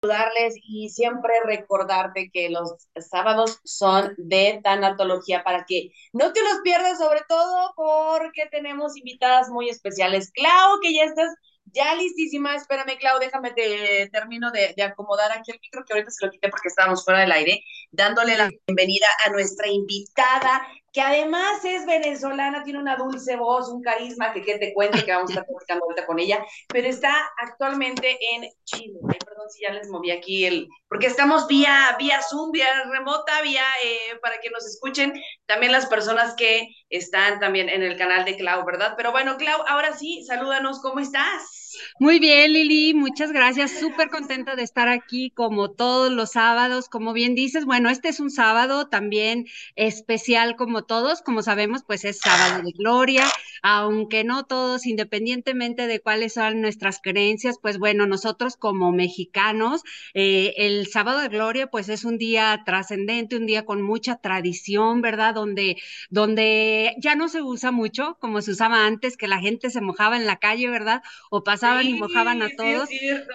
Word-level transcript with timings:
saludarles 0.00 0.54
y 0.62 0.90
siempre 0.90 1.32
recordarte 1.44 2.30
que 2.32 2.50
los 2.50 2.88
sábados 2.96 3.60
son 3.64 4.14
de 4.16 4.60
tanatología 4.62 5.42
para 5.42 5.64
que 5.66 5.92
no 6.12 6.32
te 6.32 6.42
los 6.42 6.60
pierdas, 6.62 6.98
sobre 6.98 7.22
todo 7.28 7.72
porque 7.74 8.46
tenemos 8.50 8.96
invitadas 8.96 9.48
muy 9.48 9.68
especiales. 9.68 10.30
Clau, 10.32 10.80
que 10.80 10.94
ya 10.94 11.04
estás 11.04 11.34
ya 11.70 11.94
listísima, 11.96 12.54
espérame, 12.56 12.96
Clau, 12.98 13.18
déjame 13.18 13.50
te 13.52 14.08
termino 14.10 14.50
de, 14.50 14.72
de, 14.74 14.82
acomodar 14.82 15.30
aquí 15.32 15.50
el 15.50 15.60
micro, 15.60 15.84
que 15.84 15.92
ahorita 15.92 16.10
se 16.10 16.24
lo 16.24 16.32
quité 16.32 16.48
porque 16.48 16.68
estábamos 16.68 17.04
fuera 17.04 17.20
del 17.20 17.32
aire, 17.32 17.62
dándole 17.90 18.38
la 18.38 18.48
bienvenida 18.66 19.06
a 19.26 19.30
nuestra 19.30 19.68
invitada, 19.68 20.66
que 20.98 21.02
además 21.02 21.64
es 21.64 21.86
venezolana, 21.86 22.64
tiene 22.64 22.80
una 22.80 22.96
dulce 22.96 23.36
voz, 23.36 23.68
un 23.68 23.80
carisma, 23.80 24.32
que, 24.32 24.42
que 24.42 24.58
te 24.58 24.74
cuente, 24.74 25.04
que 25.04 25.12
vamos 25.12 25.30
a 25.30 25.34
estar 25.34 25.46
platicando 25.46 25.84
ahorita 25.84 26.06
con 26.06 26.18
ella, 26.18 26.44
pero 26.66 26.88
está 26.88 27.14
actualmente 27.40 28.18
en 28.34 28.50
Chile. 28.64 28.98
Perdón 29.24 29.48
si 29.48 29.62
ya 29.62 29.72
les 29.72 29.88
moví 29.90 30.10
aquí 30.10 30.44
el, 30.44 30.66
porque 30.88 31.06
estamos 31.06 31.46
vía, 31.46 31.94
vía 32.00 32.20
Zoom, 32.20 32.50
vía 32.50 32.66
remota, 32.90 33.42
vía, 33.42 33.62
eh, 33.84 34.18
para 34.20 34.40
que 34.40 34.50
nos 34.50 34.66
escuchen 34.66 35.12
también 35.46 35.70
las 35.70 35.86
personas 35.86 36.34
que 36.34 36.66
están 36.90 37.38
también 37.38 37.68
en 37.68 37.84
el 37.84 37.96
canal 37.96 38.24
de 38.24 38.36
Clau, 38.36 38.64
¿verdad? 38.64 38.94
Pero 38.96 39.12
bueno, 39.12 39.36
Clau, 39.36 39.62
ahora 39.68 39.96
sí, 39.96 40.24
salúdanos, 40.26 40.82
¿cómo 40.82 40.98
estás? 40.98 41.67
Muy 41.98 42.18
bien, 42.18 42.52
Lili, 42.52 42.94
muchas 42.94 43.32
gracias. 43.32 43.72
Súper 43.78 44.10
contenta 44.10 44.56
de 44.56 44.62
estar 44.62 44.88
aquí 44.88 45.30
como 45.30 45.70
todos 45.70 46.10
los 46.12 46.32
sábados. 46.32 46.88
Como 46.88 47.12
bien 47.12 47.34
dices, 47.34 47.64
bueno, 47.64 47.90
este 47.90 48.08
es 48.08 48.20
un 48.20 48.30
sábado 48.30 48.88
también 48.88 49.46
especial 49.76 50.56
como 50.56 50.84
todos. 50.84 51.22
Como 51.22 51.42
sabemos, 51.42 51.82
pues 51.86 52.04
es 52.04 52.20
sábado 52.20 52.62
de 52.62 52.72
gloria, 52.72 53.24
aunque 53.62 54.24
no 54.24 54.44
todos, 54.44 54.86
independientemente 54.86 55.86
de 55.86 56.00
cuáles 56.00 56.34
son 56.34 56.60
nuestras 56.60 57.00
creencias, 57.02 57.56
pues 57.60 57.78
bueno, 57.78 58.06
nosotros 58.06 58.56
como 58.56 58.92
mexicanos, 58.92 59.82
eh, 60.14 60.54
el 60.56 60.86
sábado 60.86 61.20
de 61.20 61.28
gloria, 61.28 61.66
pues 61.68 61.88
es 61.88 62.04
un 62.04 62.18
día 62.18 62.62
trascendente, 62.64 63.36
un 63.36 63.46
día 63.46 63.64
con 63.64 63.82
mucha 63.82 64.16
tradición, 64.16 65.02
¿verdad? 65.02 65.34
Donde, 65.34 65.76
donde 66.10 66.94
ya 66.98 67.14
no 67.14 67.28
se 67.28 67.42
usa 67.42 67.70
mucho 67.72 68.16
como 68.20 68.40
se 68.42 68.52
usaba 68.52 68.86
antes, 68.86 69.16
que 69.16 69.28
la 69.28 69.40
gente 69.40 69.70
se 69.70 69.80
mojaba 69.80 70.16
en 70.16 70.26
la 70.26 70.36
calle, 70.38 70.68
¿verdad? 70.70 71.02
O 71.30 71.42
pasaban 71.58 71.82
sí, 71.82 71.90
y 71.90 71.94
mojaban 71.94 72.42
a 72.42 72.50
todos, 72.50 72.88
sí, 72.88 72.98
es 73.08 73.26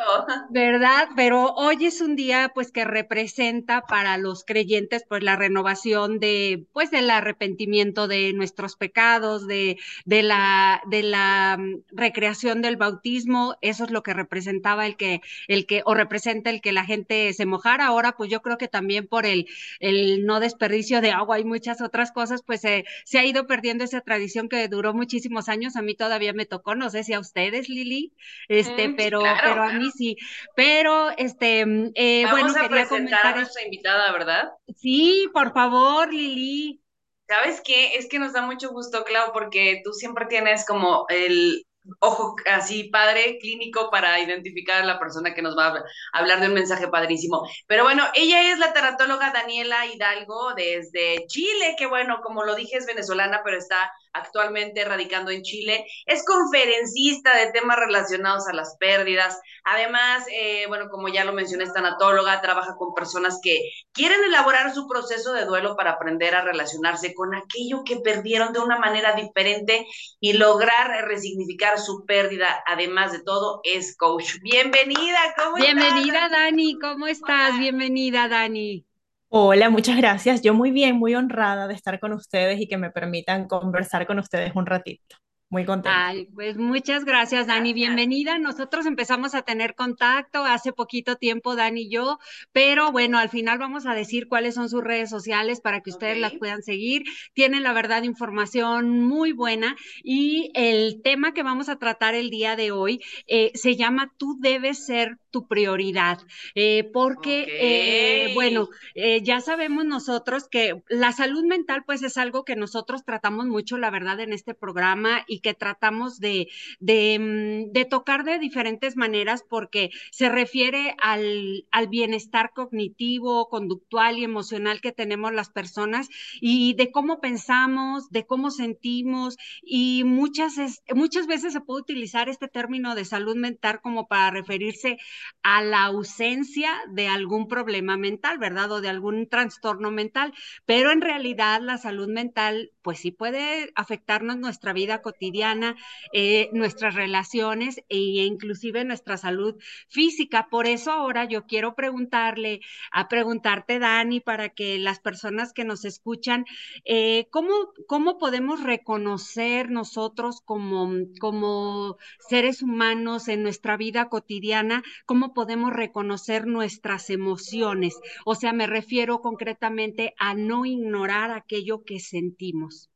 ¿verdad? 0.49 1.09
Pero 1.15 1.53
hoy 1.53 1.85
es 1.85 2.01
un 2.01 2.15
día 2.15 2.51
pues 2.53 2.71
que 2.71 2.85
representa 2.85 3.81
para 3.81 4.17
los 4.17 4.43
creyentes 4.45 5.03
pues 5.07 5.23
la 5.23 5.35
renovación 5.35 6.19
de 6.19 6.65
pues 6.73 6.91
del 6.91 7.09
arrepentimiento 7.09 8.07
de 8.07 8.33
nuestros 8.33 8.75
pecados, 8.75 9.47
de, 9.47 9.77
de 10.05 10.23
la 10.23 10.81
de 10.89 11.03
la 11.03 11.57
mm, 11.59 11.83
recreación 11.91 12.61
del 12.61 12.77
bautismo, 12.77 13.55
eso 13.61 13.83
es 13.85 13.91
lo 13.91 14.03
que 14.03 14.13
representaba 14.13 14.85
el 14.85 14.95
que 14.97 15.21
el 15.47 15.65
que 15.65 15.81
o 15.85 15.93
representa 15.93 16.49
el 16.49 16.61
que 16.61 16.71
la 16.71 16.85
gente 16.85 17.33
se 17.33 17.45
mojara. 17.45 17.87
Ahora 17.87 18.13
pues 18.13 18.29
yo 18.29 18.41
creo 18.41 18.57
que 18.57 18.67
también 18.67 19.07
por 19.07 19.25
el 19.25 19.47
el 19.79 20.25
no 20.25 20.39
desperdicio 20.39 21.01
de 21.01 21.11
agua 21.11 21.39
y 21.39 21.45
muchas 21.45 21.81
otras 21.81 22.11
cosas 22.11 22.41
pues 22.45 22.61
se, 22.61 22.85
se 23.05 23.19
ha 23.19 23.25
ido 23.25 23.47
perdiendo 23.47 23.83
esa 23.83 24.01
tradición 24.01 24.49
que 24.49 24.67
duró 24.67 24.93
muchísimos 24.93 25.49
años. 25.49 25.75
A 25.75 25.81
mí 25.81 25.95
todavía 25.95 26.33
me 26.33 26.45
tocó, 26.45 26.75
no 26.75 26.89
sé 26.89 27.03
si 27.03 27.13
a 27.13 27.19
ustedes, 27.19 27.69
Lili, 27.69 28.12
este, 28.47 28.89
mm, 28.89 28.95
pero, 28.95 29.19
claro, 29.21 29.39
pero 29.43 29.63
a 29.63 29.73
mí 29.73 29.91
sí. 29.91 30.15
Pero, 30.55 31.09
este, 31.17 31.61
eh, 31.95 32.23
Vamos 32.25 32.41
bueno, 32.41 32.59
a 32.59 32.61
quería 32.61 32.67
presentar 32.69 32.89
comentar. 32.89 33.25
a 33.25 33.35
nuestra 33.35 33.63
invitada, 33.63 34.11
¿verdad? 34.11 34.51
Sí, 34.77 35.29
por 35.33 35.53
favor, 35.53 36.13
Lili. 36.13 36.81
¿Sabes 37.27 37.61
qué? 37.63 37.95
Es 37.95 38.07
que 38.09 38.19
nos 38.19 38.33
da 38.33 38.41
mucho 38.41 38.69
gusto, 38.69 39.03
Clau, 39.03 39.31
porque 39.33 39.81
tú 39.83 39.91
siempre 39.93 40.25
tienes 40.25 40.65
como 40.65 41.05
el 41.09 41.65
ojo 41.99 42.35
así 42.51 42.85
padre, 42.85 43.37
clínico, 43.39 43.89
para 43.89 44.19
identificar 44.19 44.81
a 44.81 44.85
la 44.85 44.99
persona 44.99 45.33
que 45.33 45.41
nos 45.41 45.57
va 45.57 45.67
a 45.67 45.83
hablar 46.13 46.39
de 46.39 46.47
un 46.47 46.53
mensaje 46.53 46.87
padrísimo. 46.87 47.47
Pero 47.67 47.83
bueno, 47.83 48.03
ella 48.13 48.51
es 48.51 48.59
la 48.59 48.73
tanatóloga 48.73 49.31
Daniela 49.31 49.85
Hidalgo 49.85 50.53
desde 50.55 51.25
Chile, 51.27 51.75
que 51.77 51.87
bueno, 51.87 52.21
como 52.23 52.43
lo 52.43 52.55
dije, 52.55 52.77
es 52.77 52.85
venezolana, 52.85 53.41
pero 53.43 53.57
está 53.57 53.91
actualmente 54.13 54.85
radicando 54.85 55.31
en 55.31 55.41
Chile. 55.41 55.85
Es 56.05 56.23
conferencista 56.25 57.35
de 57.37 57.51
temas 57.51 57.77
relacionados 57.77 58.47
a 58.47 58.53
las 58.53 58.77
pérdidas. 58.77 59.39
Además, 59.63 60.25
eh, 60.31 60.65
bueno, 60.67 60.89
como 60.89 61.09
ya 61.09 61.23
lo 61.23 61.33
mencioné, 61.33 61.65
es 61.65 61.73
tanatóloga, 61.73 62.41
trabaja 62.41 62.75
con 62.77 62.93
personas 62.93 63.39
que 63.41 63.71
quieren 63.91 64.23
elaborar 64.23 64.73
su 64.73 64.87
proceso 64.87 65.33
de 65.33 65.45
duelo 65.45 65.75
para 65.75 65.91
aprender 65.91 66.35
a 66.35 66.43
relacionarse 66.43 67.13
con 67.13 67.33
aquello 67.35 67.83
que 67.83 67.97
perdieron 67.97 68.53
de 68.53 68.59
una 68.59 68.77
manera 68.77 69.13
diferente 69.13 69.87
y 70.19 70.33
lograr 70.33 71.05
resignificar 71.05 71.72
su 71.77 72.05
pérdida. 72.05 72.63
Además 72.65 73.11
de 73.11 73.23
todo, 73.23 73.61
es 73.63 73.95
coach. 73.97 74.39
Bienvenida, 74.41 75.19
¿cómo 75.37 75.55
Bienvenida, 75.55 76.25
estás? 76.25 76.31
Dani, 76.31 76.77
¿cómo 76.79 77.07
estás? 77.07 77.59
Bienvenida, 77.59 78.27
Dani. 78.27 78.85
Hola, 79.29 79.69
muchas 79.69 79.97
gracias. 79.97 80.41
Yo 80.41 80.53
muy 80.53 80.71
bien, 80.71 80.95
muy 80.95 81.15
honrada 81.15 81.67
de 81.67 81.73
estar 81.73 81.99
con 81.99 82.13
ustedes 82.13 82.61
y 82.61 82.67
que 82.67 82.77
me 82.77 82.91
permitan 82.91 83.47
conversar 83.47 84.05
con 84.05 84.19
ustedes 84.19 84.55
un 84.55 84.65
ratito. 84.65 85.15
Muy 85.53 85.65
contenta. 85.65 86.07
Ay, 86.07 86.27
pues 86.33 86.57
muchas 86.57 87.05
gracias, 87.05 87.45
Dani. 87.45 87.73
Bienvenida. 87.73 88.39
Nosotros 88.39 88.87
empezamos 88.87 89.35
a 89.35 89.43
tener 89.43 89.75
contacto 89.75 90.43
hace 90.43 90.73
poquito 90.73 91.15
tiempo, 91.15 91.55
Dani 91.55 91.81
y 91.81 91.89
yo, 91.89 92.17
pero 92.51 92.91
bueno, 92.91 93.19
al 93.19 93.29
final 93.29 93.59
vamos 93.59 93.85
a 93.85 93.93
decir 93.93 94.27
cuáles 94.27 94.55
son 94.55 94.67
sus 94.67 94.83
redes 94.83 95.11
sociales 95.11 95.61
para 95.61 95.81
que 95.81 95.91
ustedes 95.91 96.17
las 96.17 96.33
puedan 96.33 96.63
seguir. 96.63 97.03
Tienen, 97.33 97.61
la 97.61 97.71
verdad, 97.71 98.01
información 98.01 99.01
muy 99.01 99.31
buena 99.31 99.75
y 100.03 100.49
el 100.55 101.03
tema 101.03 101.35
que 101.35 101.43
vamos 101.43 101.69
a 101.69 101.75
tratar 101.75 102.15
el 102.15 102.31
día 102.31 102.55
de 102.55 102.71
hoy 102.71 103.03
eh, 103.27 103.51
se 103.53 103.75
llama 103.75 104.11
Tú 104.17 104.39
debes 104.39 104.83
ser 104.83 105.19
tu 105.33 105.47
prioridad, 105.49 106.19
eh, 106.55 106.89
porque, 106.93 107.51
eh, 107.57 108.29
bueno, 108.31 108.69
eh, 108.95 109.21
ya 109.23 109.41
sabemos 109.41 109.85
nosotros 109.85 110.47
que 110.49 110.83
la 110.87 111.11
salud 111.11 111.43
mental, 111.45 111.83
pues 111.85 112.03
es 112.03 112.17
algo 112.17 112.45
que 112.45 112.55
nosotros 112.55 113.03
tratamos 113.05 113.47
mucho, 113.47 113.77
la 113.77 113.89
verdad, 113.91 114.21
en 114.21 114.33
este 114.33 114.53
programa 114.53 115.25
y 115.27 115.41
que 115.41 115.55
tratamos 115.55 116.19
de, 116.19 116.47
de, 116.79 117.19
mm, 117.19 117.73
de 117.73 117.85
tocar 117.85 118.23
de 118.23 118.39
diferentes 118.39 118.95
maneras 118.95 119.43
porque 119.49 119.89
se 120.11 120.29
refiere 120.29 120.95
al, 121.01 121.65
al 121.71 121.87
bienestar 121.87 122.51
cognitivo, 122.55 123.49
conductual 123.49 124.17
y 124.19 124.23
emocional 124.23 124.81
que 124.81 124.91
tenemos 124.91 125.33
las 125.33 125.49
personas 125.49 126.09
y 126.41 126.73
de 126.75 126.91
cómo 126.91 127.19
pensamos, 127.19 128.09
de 128.11 128.25
cómo 128.25 128.51
sentimos 128.51 129.37
y 129.61 130.03
muchas, 130.05 130.57
es- 130.57 130.83
muchas 130.95 131.27
veces 131.27 131.53
se 131.53 131.61
puede 131.61 131.81
utilizar 131.81 132.29
este 132.29 132.47
término 132.47 132.95
de 132.95 133.05
salud 133.05 133.35
mental 133.35 133.81
como 133.81 134.07
para 134.07 134.31
referirse 134.31 134.97
a 135.41 135.61
la 135.61 135.83
ausencia 135.83 136.71
de 136.89 137.07
algún 137.07 137.47
problema 137.47 137.97
mental, 137.97 138.37
¿verdad? 138.37 138.71
O 138.71 138.81
de 138.81 138.89
algún 138.89 139.27
trastorno 139.27 139.91
mental, 139.91 140.33
pero 140.65 140.91
en 140.91 141.01
realidad 141.01 141.61
la 141.61 141.77
salud 141.77 142.07
mental, 142.07 142.71
pues 142.81 142.99
sí 142.99 143.11
puede 143.11 143.71
afectarnos 143.75 144.37
nuestra 144.37 144.73
vida 144.73 145.01
cotidiana, 145.01 145.75
eh, 146.13 146.49
nuestras 146.53 146.95
relaciones 146.95 147.83
e 147.89 147.97
inclusive 147.97 148.85
nuestra 148.85 149.17
salud 149.17 149.55
física. 149.89 150.47
Por 150.49 150.67
eso 150.67 150.91
ahora 150.91 151.25
yo 151.25 151.45
quiero 151.45 151.75
preguntarle, 151.75 152.61
a 152.91 153.07
preguntarte, 153.07 153.79
Dani, 153.79 154.19
para 154.19 154.49
que 154.49 154.77
las 154.79 154.99
personas 154.99 155.53
que 155.53 155.65
nos 155.65 155.85
escuchan, 155.85 156.45
eh, 156.85 157.27
¿cómo, 157.31 157.53
¿cómo 157.87 158.17
podemos 158.17 158.63
reconocer 158.63 159.69
nosotros 159.69 160.41
como, 160.45 160.89
como 161.19 161.97
seres 162.19 162.61
humanos 162.61 163.27
en 163.27 163.43
nuestra 163.43 163.77
vida 163.77 164.09
cotidiana, 164.09 164.83
cómo 165.13 165.35
podemos 165.35 165.71
reconocer 165.71 166.47
nuestras 166.47 167.11
emociones? 167.11 167.93
O 168.25 168.33
sea, 168.33 168.51
me 168.51 168.65
refiero 168.65 169.21
concretamente 169.21 170.15
a 170.17 170.33
no 170.33 170.65
ignorar 170.65 171.29
aquello 171.29 171.83
que 171.83 171.99
sentimos. 171.99 172.89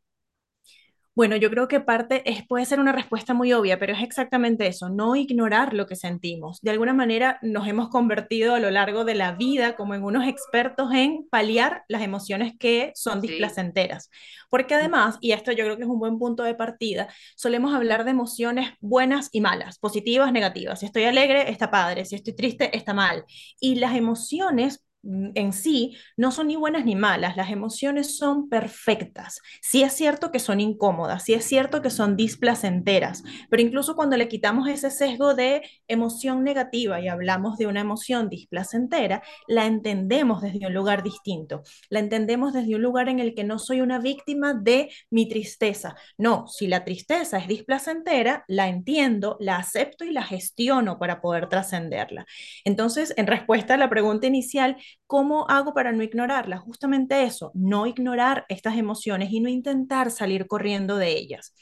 Bueno, 1.18 1.36
yo 1.36 1.50
creo 1.50 1.68
que 1.68 1.80
parte 1.80 2.22
es, 2.30 2.46
puede 2.46 2.66
ser 2.66 2.80
una 2.80 2.92
respuesta 2.92 3.34
muy 3.34 3.52
obvia, 3.52 3.80
pero 3.80 3.92
es 3.92 4.04
exactamente 4.04 4.68
eso, 4.68 4.88
no 4.90 5.16
ignorar 5.16 5.74
lo 5.74 5.88
que 5.88 5.96
sentimos. 5.96 6.62
De 6.62 6.70
alguna 6.70 6.94
manera 6.94 7.40
nos 7.42 7.68
hemos 7.68 7.90
convertido 7.90 8.54
a 8.54 8.60
lo 8.60 8.70
largo 8.70 9.04
de 9.04 9.16
la 9.16 9.32
vida 9.32 9.76
como 9.76 9.96
en 9.96 10.04
unos 10.04 10.28
expertos 10.28 10.94
en 10.94 11.28
paliar 11.32 11.82
las 11.88 12.04
emociones 12.04 12.54
que 12.60 12.92
son 12.94 13.20
Sí. 13.22 13.30
displacenteras. 13.30 14.12
Porque 14.52 14.76
además, 14.76 15.18
y 15.20 15.32
esto 15.32 15.52
yo 15.52 15.64
creo 15.64 15.78
que 15.78 15.84
es 15.84 15.90
un 15.90 15.98
buen 16.00 16.20
punto 16.20 16.44
de 16.44 16.54
partida, 16.54 17.08
solemos 17.36 17.74
hablar 17.74 18.04
de 18.06 18.12
emociones 18.12 18.70
buenas 18.80 19.30
y 19.32 19.42
malas, 19.42 19.80
positivas, 19.80 20.32
negativas. 20.32 20.82
Si 20.82 20.86
estoy 20.86 21.06
alegre, 21.06 21.50
está 21.50 21.72
padre, 21.72 22.06
si 22.06 22.14
estoy 22.16 22.36
triste, 22.36 22.78
está 22.78 22.94
mal. 22.94 23.26
Y 23.60 23.76
las 23.76 23.96
emociones 23.96 24.86
mm, 24.86 24.87
en 25.36 25.54
sí 25.54 25.98
no 26.18 26.32
son 26.32 26.48
ni 26.48 26.56
buenas 26.56 26.86
ni 26.86 26.96
malas, 26.96 27.38
las 27.38 27.50
emociones 27.50 28.18
son 28.18 28.50
perfectas. 28.50 29.40
Sí 29.62 29.84
es 29.84 29.94
cierto 29.94 30.32
que 30.32 30.40
son 30.40 30.60
incómodas, 30.60 31.24
sí 31.24 31.34
es 31.34 31.46
cierto 31.46 31.82
que 31.82 31.90
son 31.90 32.18
displacenteras, 32.18 33.24
pero 33.50 33.62
incluso 33.62 33.96
cuando 33.96 34.18
le 34.18 34.28
quitamos 34.28 34.68
ese 34.68 34.92
sesgo 34.92 35.34
de 35.34 35.62
emoción 35.88 36.44
negativa 36.44 37.00
y 37.00 37.08
hablamos 37.08 37.58
de 37.58 37.68
una 37.68 37.82
emoción 37.82 38.30
displacentera, 38.30 39.24
la 39.48 39.66
entendemos 39.66 40.42
desde 40.42 40.68
un 40.68 40.74
lugar 40.74 41.04
distinto, 41.04 41.64
la 41.90 42.00
entendemos 42.00 42.54
desde 42.54 42.76
un 42.76 42.82
lugar 42.82 43.10
en 43.10 43.20
el 43.20 43.34
que 43.34 43.44
no 43.44 43.60
soy 43.60 43.82
una 43.82 44.00
víctima 44.00 44.54
de 44.54 44.90
mi 45.10 45.28
tristeza. 45.30 45.96
No, 46.18 46.48
si 46.48 46.68
la 46.68 46.84
tristeza 46.84 47.38
es 47.38 47.48
displacentera, 47.48 48.44
la 48.48 48.68
entiendo, 48.68 49.38
la 49.40 49.58
acepto 49.58 50.04
y 50.04 50.12
la 50.12 50.24
gestiono 50.24 51.00
para 51.00 51.22
poder 51.22 51.48
trascenderla. 51.50 52.26
Entonces, 52.66 53.14
en 53.18 53.28
respuesta 53.28 53.76
a 53.76 53.78
la 53.78 53.90
pregunta 53.90 54.28
inicial, 54.28 54.78
¿cómo 55.06 55.50
hago 55.50 55.74
para 55.74 55.92
no 55.92 56.04
ignorarla? 56.04 56.58
Justamente 56.58 57.24
eso, 57.24 57.52
no 57.54 57.86
ignorar 57.86 58.46
estas 58.50 58.78
emociones 58.78 59.32
y 59.32 59.40
no 59.40 59.50
intentar 59.50 60.12
salir 60.12 60.48
corriendo 60.48 60.98
de 60.98 61.12
ellas. 61.12 61.54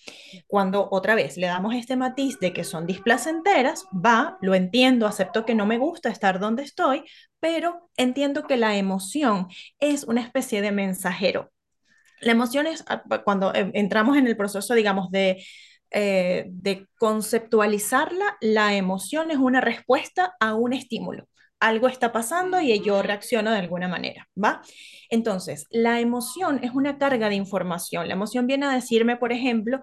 Cuando 0.48 0.88
otra 0.92 1.16
vez 1.16 1.38
le 1.38 1.48
damos 1.48 1.76
este 1.76 1.96
matiz 1.96 2.40
de 2.40 2.54
que 2.54 2.64
son 2.64 2.86
displacenteras, 2.86 3.86
va, 3.94 4.38
lo 4.42 4.56
entiendo, 4.56 5.08
acepto 5.08 5.46
que 5.46 5.56
no 5.56 5.66
me 5.66 5.78
gusta 5.78 6.10
estar 6.10 6.40
donde 6.40 6.64
estoy, 6.64 7.04
pero 7.40 7.90
entiendo 7.98 8.48
que 8.48 8.58
la 8.58 8.78
emoción 8.78 9.48
es 9.80 10.06
una 10.06 10.22
especie 10.22 10.62
de 10.62 10.72
mensajero. 10.72 11.52
La 12.22 12.32
emoción 12.32 12.66
es 12.66 12.84
ah, 12.88 13.04
cuando 13.24 13.54
eh, 13.54 13.72
entramos 13.74 14.18
en 14.18 14.28
el 14.28 14.38
proceso, 14.38 14.74
digamos, 14.74 15.12
de 15.12 15.44
eh, 15.98 16.48
de 16.50 16.88
conceptualizarla, 16.98 18.38
la 18.42 18.74
emoción 18.76 19.32
es 19.32 19.38
una 19.38 19.62
respuesta 19.62 20.36
a 20.42 20.54
un 20.54 20.74
estímulo. 20.74 21.28
Algo 21.60 21.88
está 21.88 22.12
pasando 22.12 22.60
y 22.62 22.80
yo 22.82 23.02
reacciono 23.02 23.52
de 23.52 23.60
alguna 23.60 23.88
manera, 23.88 24.28
¿va? 24.42 24.62
Entonces, 25.10 25.66
la 25.70 26.00
emoción 26.00 26.60
es 26.64 26.72
una 26.72 26.98
carga 26.98 27.30
de 27.30 27.36
información. 27.36 28.08
La 28.08 28.14
emoción 28.14 28.46
viene 28.46 28.66
a 28.68 28.72
decirme, 28.72 29.18
por 29.18 29.32
ejemplo, 29.32 29.82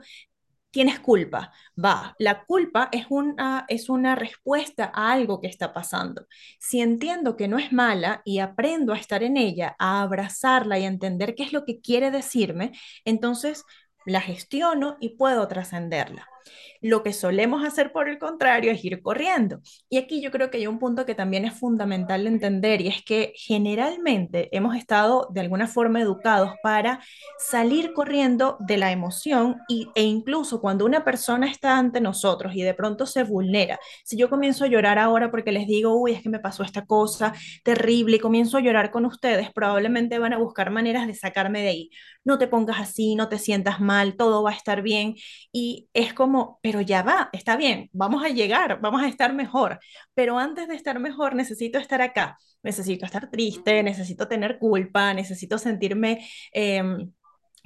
tienes 0.73 1.01
culpa. 1.01 1.53
Va, 1.83 2.15
la 2.19 2.45
culpa 2.45 2.89
es 2.93 3.07
una, 3.11 3.65
es 3.69 3.89
una 3.89 4.17
respuesta 4.17 4.91
a 4.95 5.13
algo 5.13 5.41
que 5.41 5.47
está 5.49 5.73
pasando. 5.73 6.27
Si 6.59 6.81
entiendo 6.81 7.37
que 7.37 7.49
no 7.49 7.59
es 7.59 7.73
mala 7.73 8.23
y 8.25 8.41
aprendo 8.41 8.93
a 8.93 8.99
estar 8.99 9.23
en 9.23 9.37
ella, 9.37 9.77
a 9.79 10.03
abrazarla 10.03 10.79
y 10.79 10.85
a 10.85 10.89
entender 10.89 11.35
qué 11.35 11.45
es 11.45 11.53
lo 11.53 11.65
que 11.65 11.81
quiere 11.81 12.11
decirme, 12.11 12.73
entonces 13.05 13.65
la 14.07 14.21
gestiono 14.21 14.97
y 15.01 15.11
puedo 15.17 15.47
trascenderla. 15.49 16.32
Lo 16.81 17.03
que 17.03 17.13
solemos 17.13 17.65
hacer 17.65 17.93
por 17.93 18.09
el 18.09 18.19
contrario 18.19 18.73
es 18.73 18.85
ir 18.85 19.03
corriendo. 19.03 19.61
Y 19.89 19.99
aquí 19.99 20.21
yo 20.21 20.31
creo 20.31 20.51
que 20.51 20.59
hay 20.59 20.67
un 20.67 20.79
punto 20.79 21.07
que 21.07 21.15
también 21.15 21.45
es 21.45 21.55
fundamental 21.55 22.25
de 22.25 22.29
entender 22.31 22.81
y 22.81 22.89
es 22.89 23.03
que 23.05 23.33
generalmente 23.37 24.49
hemos 24.57 24.77
estado 24.77 25.29
de 25.33 25.41
alguna 25.41 25.67
forma 25.69 26.01
educados 26.01 26.53
para 26.63 27.01
salir 27.39 27.93
corriendo 27.93 28.57
de 28.61 28.77
la 28.77 28.93
emoción 28.93 29.59
y, 29.69 29.89
e 29.95 30.03
incluso 30.03 30.61
cuando 30.61 30.85
una 30.85 31.05
persona 31.05 31.51
está 31.51 31.79
ante 31.79 32.01
nosotros 32.01 32.55
y 32.55 32.63
de 32.63 32.75
pronto 32.75 33.07
se 33.07 33.25
vulnera. 33.25 33.79
Si 34.05 34.17
yo 34.17 34.29
comienzo 34.29 34.65
a 34.65 34.69
llorar 34.69 34.99
ahora 34.99 35.31
porque 35.31 35.53
les 35.53 35.67
digo, 35.67 35.95
uy, 35.95 36.13
es 36.13 36.23
que 36.23 36.29
me 36.29 36.41
pasó 36.41 36.63
esta 36.63 36.85
cosa 36.85 37.33
terrible 37.65 38.17
y 38.17 38.21
comienzo 38.21 38.57
a 38.57 38.61
llorar 38.61 38.91
con 38.91 39.05
ustedes, 39.05 39.51
probablemente 39.53 40.19
van 40.19 40.33
a 40.33 40.39
buscar 40.39 40.71
maneras 40.71 41.07
de 41.07 41.15
sacarme 41.15 41.63
de 41.63 41.69
ahí. 41.69 41.91
No 42.25 42.39
te 42.39 42.47
pongas 42.49 42.81
así, 42.81 43.15
no 43.15 43.29
te 43.29 43.39
sientas 43.39 43.81
mal, 43.81 44.17
todo 44.17 44.43
va 44.43 44.51
a 44.51 44.55
estar 44.55 44.83
bien. 44.83 45.15
Y 45.53 45.89
es 45.93 46.15
como, 46.15 46.32
pero 46.63 46.81
ya 46.81 47.03
va, 47.03 47.31
está 47.33 47.57
bien, 47.57 47.89
vamos 47.93 48.25
a 48.25 48.29
llegar, 48.29 48.81
vamos 48.81 49.03
a 49.03 49.09
estar 49.09 49.35
mejor, 49.35 49.79
pero 50.15 50.39
antes 50.39 50.69
de 50.69 50.75
estar 50.75 50.99
mejor 50.99 51.35
necesito 51.35 51.79
estar 51.79 52.03
acá, 52.03 52.39
necesito 52.63 53.05
estar 53.07 53.31
triste, 53.31 53.83
necesito 53.83 54.29
tener 54.29 54.59
culpa, 54.59 55.15
necesito 55.15 55.59
sentirme... 55.59 56.27
Em, 56.53 57.13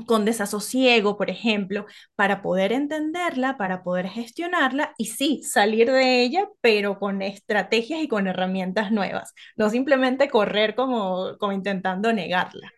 con 0.04 0.26
desasosiego, 0.26 1.16
por 1.16 1.30
ejemplo, 1.30 1.86
para 2.16 2.42
poder 2.42 2.72
entenderla, 2.72 3.56
para 3.56 3.82
poder 3.82 4.08
gestionarla 4.08 4.92
y 4.98 5.06
sí, 5.06 5.40
salir 5.42 5.90
de 5.90 6.20
ella, 6.22 6.48
pero 6.60 6.98
con 6.98 7.22
estrategias 7.22 8.02
y 8.02 8.08
con 8.08 8.26
herramientas 8.26 8.92
nuevas, 8.92 9.32
no 9.56 9.70
simplemente 9.70 10.28
correr 10.28 10.74
como, 10.74 11.38
como 11.38 11.52
intentando 11.52 12.12
negarla. 12.12 12.70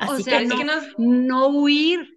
Así 0.00 0.24
que, 0.24 0.46
no, 0.46 0.56
no 0.98 1.48
huir 1.48 2.15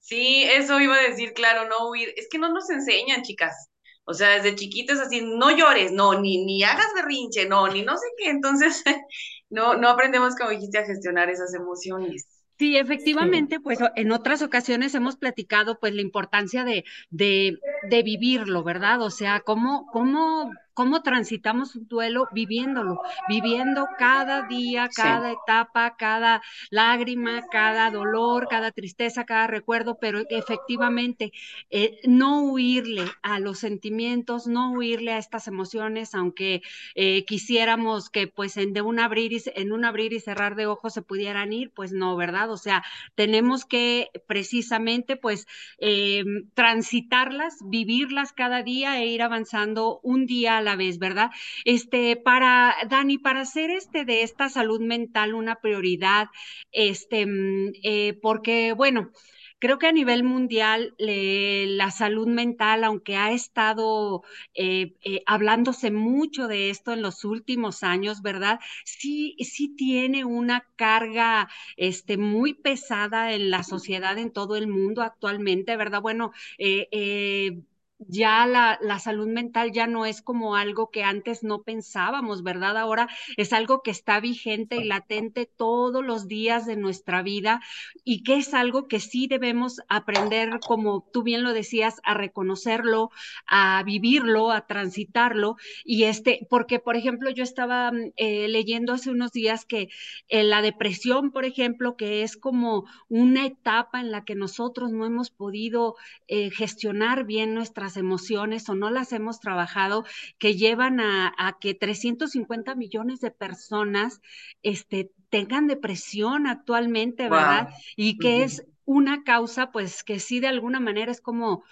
Sí, 0.00 0.44
eso 0.44 0.80
iba 0.80 0.96
a 0.96 1.02
decir, 1.02 1.32
claro, 1.34 1.68
no 1.68 1.88
huir. 1.90 2.12
Es 2.16 2.28
que 2.30 2.38
no 2.38 2.52
nos 2.52 2.68
enseñan, 2.70 3.22
chicas. 3.22 3.68
O 4.04 4.14
sea, 4.14 4.30
desde 4.30 4.56
chiquitos 4.56 4.98
así, 4.98 5.22
no 5.22 5.50
llores, 5.56 5.92
no, 5.92 6.20
ni, 6.20 6.44
ni 6.44 6.64
hagas 6.64 6.88
berrinche, 6.94 7.46
no, 7.48 7.68
ni 7.68 7.82
no 7.82 7.96
sé 7.96 8.06
qué. 8.18 8.30
Entonces, 8.30 8.82
no, 9.50 9.76
no 9.76 9.88
aprendemos, 9.88 10.34
como 10.36 10.50
dijiste, 10.50 10.78
a 10.78 10.86
gestionar 10.86 11.30
esas 11.30 11.54
emociones. 11.54 12.26
Sí, 12.58 12.76
efectivamente, 12.76 13.58
pues 13.58 13.78
en 13.96 14.12
otras 14.12 14.42
ocasiones 14.42 14.94
hemos 14.94 15.16
platicado 15.16 15.78
pues 15.80 15.94
la 15.94 16.02
importancia 16.02 16.62
de, 16.62 16.84
de, 17.08 17.58
de 17.88 18.02
vivirlo, 18.02 18.62
¿verdad? 18.62 19.00
O 19.00 19.08
sea, 19.10 19.40
cómo, 19.40 19.86
cómo 19.92 20.50
cómo 20.74 21.02
transitamos 21.02 21.76
un 21.76 21.88
duelo 21.88 22.28
viviéndolo, 22.32 23.00
viviendo 23.28 23.86
cada 23.98 24.42
día, 24.42 24.88
cada 24.94 25.32
etapa, 25.32 25.96
cada 25.96 26.42
lágrima, 26.70 27.42
cada 27.50 27.90
dolor, 27.90 28.48
cada 28.48 28.70
tristeza, 28.70 29.24
cada 29.24 29.46
recuerdo, 29.46 29.98
pero 30.00 30.22
efectivamente 30.28 31.32
eh, 31.70 31.98
no 32.04 32.42
huirle 32.42 33.04
a 33.22 33.38
los 33.38 33.58
sentimientos, 33.58 34.46
no 34.46 34.72
huirle 34.72 35.12
a 35.12 35.18
estas 35.18 35.48
emociones, 35.48 36.14
aunque 36.14 36.62
eh, 36.94 37.24
quisiéramos 37.24 38.10
que 38.10 38.26
pues 38.26 38.56
en, 38.56 38.72
de 38.72 38.82
un 38.82 38.98
abrir 38.98 39.32
y, 39.32 39.42
en 39.54 39.72
un 39.72 39.84
abrir 39.84 40.12
y 40.12 40.20
cerrar 40.20 40.54
de 40.54 40.66
ojos 40.66 40.94
se 40.94 41.02
pudieran 41.02 41.52
ir, 41.52 41.70
pues 41.70 41.92
no, 41.92 42.16
¿verdad? 42.16 42.50
O 42.50 42.56
sea, 42.56 42.82
tenemos 43.14 43.64
que 43.64 44.10
precisamente 44.26 45.16
pues 45.16 45.46
eh, 45.78 46.24
transitarlas, 46.54 47.58
vivirlas 47.66 48.32
cada 48.32 48.62
día 48.62 49.00
e 49.00 49.06
ir 49.06 49.22
avanzando 49.22 50.00
un 50.02 50.26
día 50.26 50.58
a 50.58 50.62
la 50.62 50.69
vez, 50.76 50.98
¿verdad? 50.98 51.30
Este, 51.64 52.16
para, 52.16 52.74
Dani, 52.88 53.18
para 53.18 53.40
hacer 53.42 53.70
este 53.70 54.04
de 54.04 54.22
esta 54.22 54.48
salud 54.48 54.80
mental 54.80 55.34
una 55.34 55.56
prioridad, 55.56 56.28
este, 56.72 57.26
mm, 57.26 57.72
eh, 57.82 58.18
porque, 58.22 58.72
bueno, 58.72 59.10
Creo 59.58 59.78
que 59.78 59.86
a 59.88 59.92
nivel 59.92 60.24
mundial 60.24 60.94
la 60.98 61.90
salud 61.90 62.26
mental, 62.26 62.82
aunque 62.82 63.16
ha 63.16 63.30
estado 63.32 64.22
eh, 64.54 64.94
eh, 65.04 65.22
hablándose 65.26 65.90
mucho 65.90 66.48
de 66.48 66.70
esto 66.70 66.92
en 66.92 67.02
los 67.02 67.24
últimos 67.26 67.82
años, 67.82 68.22
¿verdad? 68.22 68.58
Sí, 68.84 69.36
sí 69.40 69.74
tiene 69.76 70.24
una 70.24 70.66
carga 70.76 71.48
este, 71.76 72.16
muy 72.16 72.54
pesada 72.54 73.34
en 73.34 73.50
la 73.50 73.62
sociedad, 73.62 74.16
en 74.18 74.32
todo 74.32 74.56
el 74.56 74.66
mundo 74.66 75.02
actualmente, 75.02 75.76
¿verdad? 75.76 76.00
Bueno, 76.00 76.32
eh, 76.58 77.60
ya 78.08 78.46
la, 78.46 78.78
la, 78.80 78.98
salud 78.98 79.28
mental 79.28 79.72
ya 79.72 79.86
no 79.86 80.06
es 80.06 80.22
como 80.22 80.56
algo 80.56 80.90
que 80.90 81.04
antes 81.04 81.42
no 81.42 81.62
pensábamos, 81.62 82.42
¿verdad? 82.42 82.76
Ahora 82.78 83.08
es 83.36 83.52
algo 83.52 83.82
que 83.82 83.90
está 83.90 84.20
vigente 84.20 84.76
y 84.76 84.84
latente 84.84 85.46
todos 85.46 86.04
los 86.04 86.26
días 86.26 86.66
de 86.66 86.76
nuestra 86.76 87.22
vida 87.22 87.60
y 88.04 88.22
que 88.22 88.36
es 88.36 88.54
algo 88.54 88.88
que 88.88 89.00
sí 89.00 89.26
debemos 89.26 89.80
aprender, 89.88 90.60
como 90.66 91.06
tú 91.12 91.22
bien 91.22 91.42
lo 91.42 91.52
decías, 91.52 92.00
a 92.02 92.14
reconocerlo, 92.14 93.10
a 93.46 93.82
vivirlo, 93.84 94.50
a 94.50 94.66
transitarlo. 94.66 95.56
Y 95.84 96.04
este, 96.04 96.46
porque, 96.48 96.78
por 96.78 96.96
ejemplo, 96.96 97.30
yo 97.30 97.42
estaba 97.42 97.92
eh, 98.16 98.48
leyendo 98.48 98.92
hace 98.92 99.10
unos 99.10 99.32
días 99.32 99.64
que 99.64 99.88
eh, 100.28 100.42
la 100.44 100.62
depresión, 100.62 101.30
por 101.32 101.44
ejemplo, 101.44 101.96
que 101.96 102.22
es 102.22 102.36
como 102.36 102.86
una 103.08 103.46
etapa 103.46 104.00
en 104.00 104.10
la 104.10 104.24
que 104.24 104.34
nosotros 104.34 104.90
no 104.90 105.04
hemos 105.04 105.30
podido 105.30 105.96
eh, 106.28 106.50
gestionar 106.50 107.24
bien 107.24 107.54
nuestras 107.54 107.89
emociones 107.96 108.68
o 108.68 108.74
no 108.74 108.90
las 108.90 109.12
hemos 109.12 109.40
trabajado, 109.40 110.04
que 110.38 110.56
llevan 110.56 111.00
a, 111.00 111.56
que 111.60 111.74
350 111.74 112.74
millones 112.74 113.20
de 113.20 113.30
personas 113.30 114.20
este, 114.62 115.10
tengan 115.28 115.66
depresión 115.66 116.46
actualmente, 116.46 117.28
¿verdad? 117.28 117.68
Y 117.96 118.18
que 118.18 118.42
es 118.42 118.64
una 118.84 119.22
causa, 119.24 119.70
pues, 119.70 120.02
que 120.02 120.18
sí 120.18 120.40
de 120.40 120.48
alguna 120.48 120.80
manera 120.80 121.12
es 121.12 121.20
como 121.20 121.64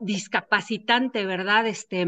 discapacitante, 0.00 1.24
¿verdad? 1.24 1.66
Este, 1.66 2.06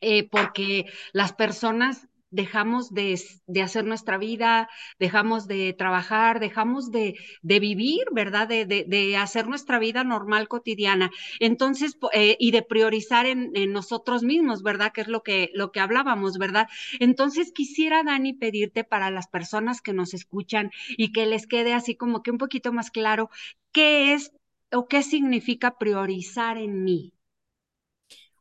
eh, 0.00 0.28
porque 0.28 0.86
las 1.12 1.32
personas 1.32 2.08
dejamos 2.32 2.92
de, 2.92 3.20
hacer 3.62 3.84
nuestra 3.84 4.18
vida, 4.18 4.68
dejamos 4.98 5.46
de 5.46 5.72
trabajar, 5.74 6.40
dejamos 6.40 6.90
de, 6.90 7.14
vivir, 7.42 8.04
¿verdad? 8.10 8.48
De, 8.48 9.16
hacer 9.16 9.46
nuestra 9.46 9.78
vida 9.78 10.02
normal 10.02 10.48
cotidiana. 10.48 11.10
Entonces, 11.38 11.96
eh, 12.12 12.36
y 12.40 12.50
de 12.50 12.62
priorizar 12.62 13.26
en, 13.26 13.52
nosotros 13.72 14.22
mismos, 14.24 14.62
¿verdad? 14.62 14.92
Que 14.92 15.02
es 15.02 15.08
lo 15.08 15.22
que, 15.22 15.50
lo 15.54 15.70
que 15.70 15.80
hablábamos, 15.80 16.38
¿verdad? 16.38 16.68
Entonces, 16.98 17.52
quisiera, 17.52 18.02
Dani, 18.02 18.32
pedirte 18.32 18.82
para 18.82 19.10
las 19.10 19.28
personas 19.28 19.80
que 19.80 19.92
nos 19.92 20.14
escuchan 20.14 20.70
y 20.96 21.12
que 21.12 21.26
les 21.26 21.46
quede 21.46 21.74
así 21.74 21.94
como 21.94 22.22
que 22.22 22.30
un 22.30 22.38
poquito 22.38 22.72
más 22.72 22.90
claro, 22.90 23.30
¿qué 23.72 24.14
es 24.14 24.32
o 24.72 24.88
qué 24.88 25.02
significa 25.02 25.76
priorizar 25.78 26.56
en 26.56 26.82
mí? 26.82 27.12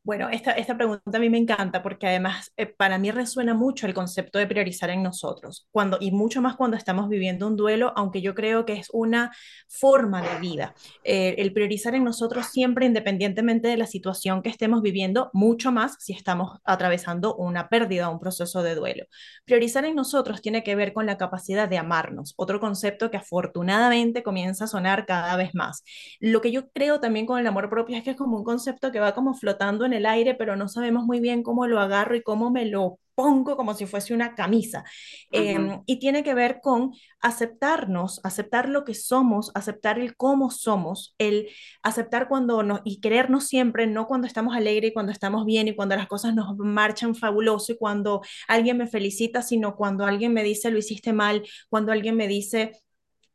Bueno, 0.04 0.30
esta, 0.30 0.54
esta 0.54 0.76
pregunta 0.76 1.16
a 1.16 1.20
mí 1.20 1.30
me 1.30 1.38
encanta 1.38 1.84
porque 1.84 2.08
además 2.08 2.52
eh, 2.58 2.66
para 2.66 2.98
mí 2.98 3.12
resuena 3.12 3.54
mucho 3.54 3.86
el 3.86 3.94
concepto 3.94 4.40
de 4.40 4.48
priorizar 4.48 4.90
en 4.90 5.04
nosotros, 5.04 5.68
cuando, 5.70 6.00
y 6.02 6.10
mucho 6.10 6.42
más 6.42 6.56
cuando 6.56 6.76
estamos 6.76 7.08
viviendo 7.08 7.46
un 7.46 7.56
duelo, 7.56 7.94
aunque 7.96 8.20
yo 8.20 8.34
creo 8.34 8.66
que 8.66 8.74
es 8.74 8.88
una 8.94 9.32
forma 9.70 10.24
de 10.24 10.40
vida. 10.40 10.74
Eh, 11.04 11.36
el 11.38 11.54
priorizar 11.54 11.94
en 11.94 12.04
nosotros 12.04 12.48
siempre, 12.48 12.88
independientemente 12.88 13.68
de 13.68 13.78
la 13.78 13.86
situación 13.86 14.42
que 14.42 14.50
estemos 14.50 14.82
viviendo, 14.82 15.30
mucho 15.34 15.72
más 15.72 15.98
si 16.00 16.14
estamos 16.14 16.58
atravesando 16.64 17.36
una 17.36 17.70
pérdida 17.70 18.10
o 18.10 18.14
un 18.14 18.20
proceso 18.20 18.64
de 18.64 18.74
duelo. 18.74 19.06
Priorizar 19.46 19.86
en 19.86 19.96
nosotros 19.96 20.42
tiene 20.42 20.64
que 20.64 20.74
ver 20.76 20.94
con 20.94 21.06
la 21.06 21.18
capacidad 21.20 21.70
de 21.70 21.78
amarnos, 21.78 22.34
otro 22.38 22.60
concepto 22.60 23.12
que 23.12 23.18
afortunadamente 23.18 24.24
comienza 24.24 24.64
a 24.64 24.68
sonar 24.68 25.06
cada 25.06 25.36
vez 25.36 25.54
más. 25.54 25.84
Lo 26.20 26.42
que 26.42 26.52
yo 26.52 26.72
creo 26.72 27.00
también 27.00 27.28
con 27.28 27.40
el 27.40 27.46
amor 27.46 27.70
propio 27.70 27.98
es 27.98 28.04
que 28.04 28.10
es 28.12 28.18
como 28.18 28.38
un 28.38 28.44
concepto 28.44 28.92
que 28.92 29.00
va 29.00 29.14
como 29.14 29.36
flotando 29.36 29.91
el 29.94 30.06
aire, 30.06 30.36
pero 30.36 30.56
no 30.56 30.68
sabemos 30.68 31.06
muy 31.06 31.20
bien 31.20 31.44
cómo 31.44 31.68
lo 31.68 31.80
agarro 31.80 32.16
y 32.16 32.24
cómo 32.24 32.52
me 32.52 32.66
lo 32.66 33.00
pongo 33.16 33.56
como 33.56 33.74
si 33.74 33.86
fuese 33.86 34.14
una 34.14 34.36
camisa. 34.36 34.84
Em, 35.32 35.82
y 35.86 36.00
tiene 36.00 36.24
que 36.24 36.34
ver 36.34 36.60
con 36.62 36.94
aceptarnos, 37.20 38.20
aceptar 38.24 38.70
lo 38.70 38.84
que 38.84 38.96
somos, 38.96 39.52
aceptar 39.54 40.00
el 40.00 40.16
cómo 40.16 40.50
somos, 40.50 41.14
el 41.18 41.48
aceptar 41.84 42.28
cuando 42.28 42.64
nos, 42.64 42.82
y 42.84 43.00
querernos 43.00 43.48
siempre, 43.48 43.86
no 43.86 44.08
cuando 44.08 44.28
estamos 44.28 44.56
alegres 44.56 44.92
y 44.92 44.94
cuando 44.94 45.12
estamos 45.12 45.46
bien 45.46 45.68
y 45.68 45.76
cuando 45.76 45.96
las 45.96 46.08
cosas 46.08 46.34
nos 46.34 46.58
marchan 46.58 47.14
fabuloso 47.16 47.74
y 47.74 47.78
cuando 47.78 48.22
alguien 48.48 48.78
me 48.78 48.88
felicita, 48.88 49.42
sino 49.42 49.76
cuando 49.76 50.06
alguien 50.06 50.34
me 50.34 50.44
dice 50.44 50.72
lo 50.72 50.80
hiciste 50.80 51.14
mal, 51.14 51.44
cuando 51.70 51.92
alguien 51.92 52.16
me 52.16 52.28
dice 52.28 52.82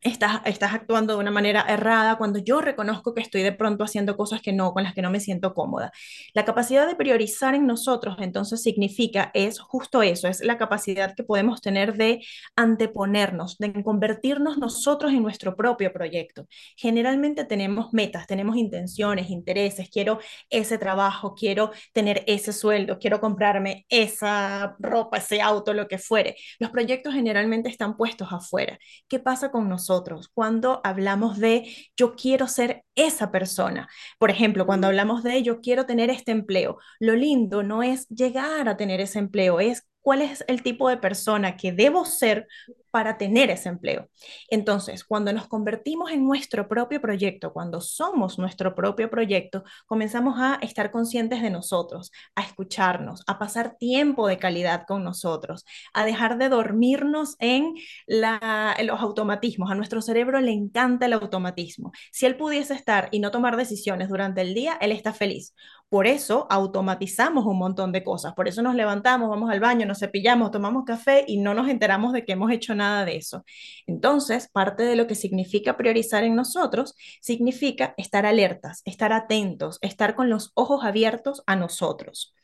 estás, 0.09 0.41
actuando 0.73 1.15
de 1.15 1.21
una 1.21 1.31
manera 1.31 1.65
errada, 1.69 2.17
cuando 2.17 2.39
yo 2.39 2.61
reconozco 2.61 3.15
que 3.15 3.21
estoy 3.21 3.43
de 3.43 3.53
pronto 3.53 3.85
haciendo 3.85 4.17
cosas 4.17 4.41
que 4.43 4.53
no, 4.53 4.73
con 4.73 4.83
las 4.83 4.95
que 4.95 5.03
no 5.03 5.11
me 5.11 5.21
siento 5.21 5.55
cómoda. 5.55 5.93
La 6.35 6.45
capacidad 6.45 6.87
de 6.87 6.95
priorizar 6.95 7.55
en 7.55 7.67
nosotros 7.67 8.17
entonces 8.21 8.63
significa, 8.63 9.31
es 9.35 9.59
justo 9.59 10.03
eso, 10.03 10.29
es 10.29 10.41
la 10.41 10.59
capacidad 10.59 11.15
que 11.15 11.25
podemos 11.25 11.61
tener 11.61 11.97
de 11.97 12.25
anteponernos, 12.57 13.59
de 13.59 13.83
convertirnos 13.83 14.59
nosotros 14.59 15.13
en 15.13 15.23
nuestro 15.23 15.57
propio 15.57 15.93
proyecto. 15.93 16.47
Generalmente 16.77 17.45
tenemos 17.45 17.93
metas, 17.93 18.27
tenemos 18.27 18.57
intenciones, 18.57 19.31
intereses, 19.31 19.89
quiero 19.91 20.19
ese 20.51 20.79
trabajo, 20.79 21.35
quiero 21.35 21.73
tener 21.93 22.23
ese 22.27 22.53
sueldo, 22.53 22.99
quiero 22.99 23.21
comprarme 23.21 23.87
esa 23.89 24.77
ropa, 24.79 25.19
ese 25.19 25.41
auto, 25.41 25.75
lo 25.75 25.89
que 25.89 25.99
fuere. 25.99 26.37
Los 26.59 26.71
proyectos 26.71 27.15
generalmente 27.15 27.69
están 27.69 27.97
puestos 27.97 28.33
afuera. 28.33 28.79
¿Qué 29.09 29.19
pasa 29.19 29.51
con 29.51 29.69
nosotros? 29.69 29.96
Cuando 30.33 30.81
hablamos 30.85 31.39
de 31.39 31.75
yo 31.97 32.15
quiero 32.17 32.49
ser 32.49 32.85
esa 32.95 33.31
persona. 33.31 33.89
Por 34.19 34.31
ejemplo, 34.31 34.67
cuando 34.67 34.87
hablamos 34.87 35.23
de 35.23 35.43
yo 35.43 35.61
quiero 35.61 35.87
tener 35.87 36.11
este 36.11 36.33
empleo, 36.33 36.79
lo 37.01 37.15
lindo 37.15 37.63
no 37.63 37.83
es 37.83 38.09
llegar 38.09 38.69
a 38.69 38.77
tener 38.77 39.01
ese 39.01 39.19
empleo, 39.19 39.61
es 39.61 39.87
cuál 40.07 40.23
es 40.23 40.45
el 40.47 40.63
tipo 40.63 40.89
de 40.89 40.99
persona 40.99 41.57
que 41.57 41.73
debo 41.73 42.05
ser 42.05 42.47
para 42.93 43.19
tener 43.19 43.51
ese 43.51 43.69
empleo. 43.69 44.09
Entonces, 44.49 45.03
cuando 45.03 45.33
nos 45.33 45.49
convertimos 45.49 46.13
en 46.13 46.25
nuestro 46.25 46.69
propio 46.69 47.01
proyecto, 47.01 47.53
cuando 47.53 47.81
somos 47.81 48.39
nuestro 48.39 48.77
propio 48.77 49.11
proyecto, 49.11 49.65
comenzamos 49.85 50.37
a 50.39 50.61
estar 50.63 50.93
conscientes 50.93 51.43
de 51.43 51.51
nosotros, 51.51 52.13
a 52.37 52.43
escucharnos, 52.43 53.25
a 53.27 53.41
pasar 53.41 53.77
tiempo 53.79 54.29
de 54.29 54.39
calidad 54.39 54.85
con 54.87 55.03
nosotros, 55.03 55.65
a 55.93 56.05
dejar 56.05 56.39
de 56.39 56.51
dormirnos 56.51 57.35
en, 57.41 57.75
en 58.07 58.87
los 58.87 59.01
automatismos. 59.01 59.73
A 59.73 59.75
nuestro 59.75 60.01
cerebro 60.03 60.41
le 60.41 60.53
encanta 60.53 61.07
el 61.07 61.15
automatismo. 61.15 61.91
Si 62.13 62.27
él 62.27 62.37
pudiese 62.37 62.75
estar 62.75 63.09
y 63.11 63.19
no 63.19 63.33
tomar 63.33 63.57
decisiones 63.57 64.09
durante 64.09 64.41
el 64.41 64.55
día, 64.55 64.79
él 64.81 64.93
está 64.93 65.13
feliz. 65.13 65.53
Por 65.89 66.09
eso 66.09 66.49
automatizamos 66.51 67.47
un 67.47 67.59
montón 67.59 67.93
de 67.93 68.03
cosas. 68.03 68.35
Por 68.35 68.49
eso 68.49 68.61
nos 68.61 68.75
levantamos, 68.75 69.31
vamos 69.31 69.51
al 69.51 69.61
baño, 69.61 69.87
nos 69.87 70.01
cepillamos, 70.01 70.51
tomamos 70.51 70.85
café 70.85 71.25
y 71.29 71.39
no 71.39 71.55
nos 71.55 71.69
enteramos 71.69 72.13
de 72.13 72.25
que 72.25 72.33
hemos 72.33 72.51
hecho 72.51 72.75
nada 72.75 73.05
de 73.05 73.17
eso. 73.17 73.45
Entonces, 73.87 74.49
parte 74.49 74.83
de 74.83 74.97
lo 74.97 75.07
que 75.07 75.15
significa 75.15 75.77
priorizar 75.77 76.25
en 76.25 76.35
nosotros 76.35 76.97
significa 77.21 77.95
estar 77.99 78.27
alertas, 78.27 78.83
estar 78.85 79.13
atentos, 79.13 79.79
estar 79.81 80.17
con 80.17 80.29
los 80.29 80.51
ojos 80.55 80.85
abiertos 80.85 81.45
a 81.47 81.55
nosotros. 81.55 82.35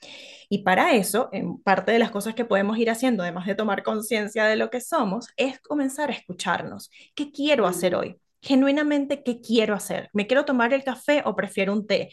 Y 0.49 0.59
para 0.63 0.95
eso, 0.95 1.29
parte 1.65 1.91
de 1.91 1.99
las 1.99 2.13
cosas 2.13 2.35
que 2.37 2.45
podemos 2.45 2.79
ir 2.79 2.91
haciendo, 2.91 3.25
además 3.25 3.47
de 3.47 3.57
tomar 3.57 3.83
conciencia 3.83 4.45
de 4.45 4.57
lo 4.57 4.71
que 4.71 4.81
somos, 4.81 5.27
es 5.37 5.59
comenzar 5.61 6.11
a 6.11 6.15
escucharnos. 6.15 6.91
¿Qué 7.17 7.33
quiero 7.33 7.67
hacer 7.67 7.97
hoy? 7.97 8.19
genuinamente 8.43 9.23
qué 9.23 9.41
quiero 9.41 9.75
hacer. 9.75 10.11
¿Me 10.13 10.27
quiero 10.27 10.45
tomar 10.45 10.75
el 10.75 10.85
café 10.85 11.23
o 11.25 11.37
prefiero 11.37 11.73
un 11.73 11.87
té? 11.87 12.11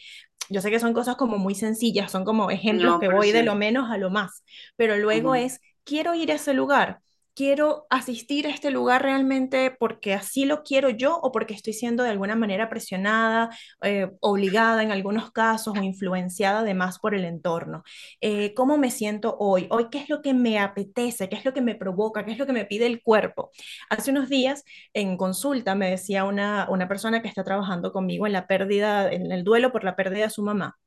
Yo 0.49 0.61
sé 0.61 0.71
que 0.71 0.79
son 0.79 0.93
cosas 0.93 1.15
como 1.15 1.37
muy 1.37 1.55
sencillas, 1.55 2.11
son 2.11 2.25
como 2.25 2.49
ejemplos 2.51 2.99
que 2.99 3.09
voy 3.09 3.31
de 3.31 3.43
lo 3.43 3.55
menos 3.55 3.91
a 3.91 3.97
lo 3.97 4.09
más, 4.09 4.43
pero 4.75 4.97
luego 4.97 5.35
es, 5.35 5.61
quiero 5.83 6.15
ir 6.15 6.31
a 6.31 6.35
ese 6.35 6.53
lugar 6.53 7.01
quiero 7.39 7.87
asistir 7.89 8.47
a 8.47 8.49
este 8.49 8.69
lugar 8.69 9.01
realmente 9.01 9.71
porque 9.79 10.13
así 10.13 10.43
lo 10.43 10.61
quiero 10.61 10.89
yo 10.89 11.17
o 11.17 11.31
porque 11.31 11.53
estoy 11.53 11.71
siendo 11.71 12.03
de 12.03 12.09
alguna 12.09 12.35
manera 12.35 12.67
presionada, 12.67 13.49
eh, 13.81 14.11
obligada 14.19 14.83
en 14.83 14.91
algunos 14.91 15.31
casos 15.31 15.77
o 15.77 15.81
influenciada 15.81 16.59
además 16.59 16.99
por 16.99 17.15
el 17.15 17.23
entorno. 17.23 17.83
Eh, 18.19 18.53
¿Cómo 18.55 18.77
me 18.77 18.91
siento 18.91 19.37
hoy? 19.39 19.67
Hoy, 19.71 19.87
¿qué 19.89 19.99
es 19.99 20.09
lo 20.09 20.21
que 20.21 20.33
me 20.33 20.59
apetece? 20.59 21.29
¿Qué 21.29 21.37
es 21.37 21.45
lo 21.45 21.53
que 21.53 21.61
me 21.61 21.75
provoca? 21.75 22.25
¿Qué 22.25 22.33
es 22.33 22.37
lo 22.37 22.45
que 22.45 22.51
me 22.51 22.65
pide 22.65 22.87
el 22.87 23.01
cuerpo? 23.01 23.51
Hace 23.89 24.11
unos 24.11 24.27
días 24.27 24.65
en 24.93 25.15
consulta 25.15 25.75
me 25.75 25.89
decía 25.91 26.25
una, 26.25 26.67
una 26.69 26.89
persona 26.89 27.21
que 27.21 27.29
está 27.29 27.45
trabajando 27.45 27.93
conmigo 27.93 28.27
en 28.27 28.33
la 28.33 28.47
pérdida, 28.47 29.09
en 29.09 29.31
el 29.31 29.45
duelo 29.45 29.71
por 29.71 29.85
la 29.85 29.95
pérdida 29.95 30.25
de 30.25 30.29
su 30.29 30.43
mamá 30.43 30.77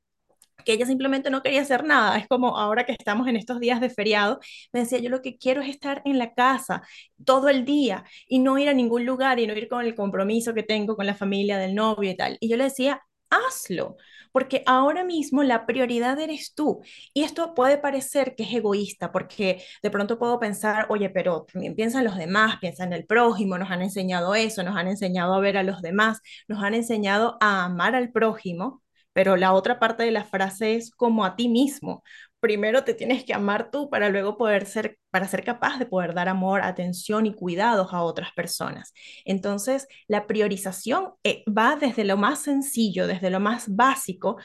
que 0.64 0.72
ella 0.74 0.86
simplemente 0.86 1.30
no 1.30 1.42
quería 1.42 1.62
hacer 1.62 1.84
nada. 1.84 2.18
Es 2.18 2.28
como 2.28 2.56
ahora 2.56 2.84
que 2.86 2.92
estamos 2.92 3.28
en 3.28 3.36
estos 3.36 3.60
días 3.60 3.80
de 3.80 3.90
feriado, 3.90 4.40
me 4.72 4.80
decía, 4.80 4.98
yo 4.98 5.10
lo 5.10 5.22
que 5.22 5.36
quiero 5.36 5.60
es 5.62 5.68
estar 5.68 6.02
en 6.04 6.18
la 6.18 6.34
casa 6.34 6.82
todo 7.24 7.48
el 7.48 7.64
día 7.64 8.04
y 8.26 8.38
no 8.38 8.58
ir 8.58 8.68
a 8.68 8.74
ningún 8.74 9.06
lugar 9.06 9.38
y 9.40 9.46
no 9.46 9.54
ir 9.54 9.68
con 9.68 9.84
el 9.84 9.94
compromiso 9.94 10.54
que 10.54 10.62
tengo 10.62 10.96
con 10.96 11.06
la 11.06 11.14
familia 11.14 11.58
del 11.58 11.74
novio 11.74 12.10
y 12.10 12.16
tal. 12.16 12.36
Y 12.40 12.48
yo 12.48 12.56
le 12.56 12.64
decía, 12.64 13.02
hazlo, 13.30 13.96
porque 14.32 14.62
ahora 14.66 15.04
mismo 15.04 15.42
la 15.42 15.66
prioridad 15.66 16.18
eres 16.18 16.54
tú. 16.54 16.82
Y 17.14 17.22
esto 17.22 17.54
puede 17.54 17.78
parecer 17.78 18.34
que 18.36 18.44
es 18.44 18.52
egoísta, 18.54 19.12
porque 19.12 19.62
de 19.82 19.90
pronto 19.90 20.18
puedo 20.18 20.38
pensar, 20.40 20.86
oye, 20.88 21.10
pero 21.10 21.46
también 21.52 21.74
piensan 21.74 22.04
los 22.04 22.16
demás, 22.16 22.56
piensan 22.60 22.88
en 22.92 23.00
el 23.00 23.06
prójimo, 23.06 23.58
nos 23.58 23.70
han 23.70 23.82
enseñado 23.82 24.34
eso, 24.34 24.62
nos 24.62 24.76
han 24.76 24.88
enseñado 24.88 25.34
a 25.34 25.40
ver 25.40 25.56
a 25.58 25.62
los 25.62 25.82
demás, 25.82 26.20
nos 26.48 26.62
han 26.62 26.74
enseñado 26.74 27.36
a 27.40 27.64
amar 27.64 27.94
al 27.94 28.10
prójimo, 28.10 28.82
pero 29.12 29.36
la 29.36 29.52
otra 29.52 29.78
parte 29.78 30.02
de 30.04 30.10
la 30.10 30.24
frase 30.24 30.76
es 30.76 30.90
como 30.90 31.24
a 31.24 31.36
ti 31.36 31.48
mismo. 31.48 32.02
Primero 32.40 32.82
te 32.82 32.94
tienes 32.94 33.24
que 33.24 33.34
amar 33.34 33.70
tú 33.70 33.88
para 33.88 34.08
luego 34.08 34.36
poder 34.36 34.66
ser, 34.66 34.98
para 35.10 35.28
ser 35.28 35.44
capaz 35.44 35.78
de 35.78 35.86
poder 35.86 36.12
dar 36.14 36.28
amor, 36.28 36.62
atención 36.62 37.26
y 37.26 37.34
cuidados 37.34 37.92
a 37.92 38.02
otras 38.02 38.32
personas. 38.32 38.92
Entonces, 39.24 39.86
la 40.08 40.26
priorización 40.26 41.12
eh, 41.22 41.44
va 41.46 41.76
desde 41.76 42.04
lo 42.04 42.16
más 42.16 42.40
sencillo, 42.40 43.06
desde 43.06 43.30
lo 43.30 43.38
más 43.38 43.74
básico, 43.74 44.38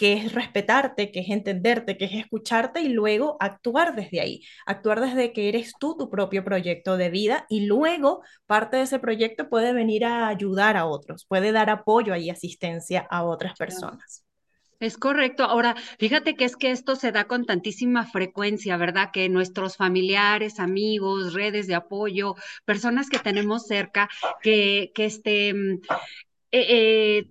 que 0.00 0.14
es 0.14 0.32
respetarte, 0.32 1.12
que 1.12 1.20
es 1.20 1.28
entenderte, 1.28 1.98
que 1.98 2.06
es 2.06 2.14
escucharte 2.14 2.80
y 2.80 2.88
luego 2.88 3.36
actuar 3.38 3.94
desde 3.94 4.22
ahí, 4.22 4.42
actuar 4.64 5.02
desde 5.02 5.34
que 5.34 5.50
eres 5.50 5.74
tú 5.78 5.94
tu 5.94 6.08
propio 6.08 6.42
proyecto 6.42 6.96
de 6.96 7.10
vida 7.10 7.44
y 7.50 7.66
luego 7.66 8.22
parte 8.46 8.78
de 8.78 8.84
ese 8.84 8.98
proyecto 8.98 9.50
puede 9.50 9.74
venir 9.74 10.06
a 10.06 10.28
ayudar 10.28 10.78
a 10.78 10.86
otros, 10.86 11.26
puede 11.26 11.52
dar 11.52 11.68
apoyo 11.68 12.16
y 12.16 12.30
asistencia 12.30 13.06
a 13.10 13.24
otras 13.24 13.58
personas. 13.58 14.24
Es 14.78 14.96
correcto. 14.96 15.44
Ahora, 15.44 15.76
fíjate 15.98 16.34
que 16.34 16.46
es 16.46 16.56
que 16.56 16.70
esto 16.70 16.96
se 16.96 17.12
da 17.12 17.24
con 17.24 17.44
tantísima 17.44 18.06
frecuencia, 18.06 18.78
¿verdad? 18.78 19.10
Que 19.12 19.28
nuestros 19.28 19.76
familiares, 19.76 20.60
amigos, 20.60 21.34
redes 21.34 21.66
de 21.66 21.74
apoyo, 21.74 22.36
personas 22.64 23.10
que 23.10 23.18
tenemos 23.18 23.66
cerca, 23.66 24.08
que, 24.40 24.92
que 24.94 25.04
este, 25.04 25.52
mm, 25.52 25.80
eh, 26.52 26.66
eh, 26.70 27.30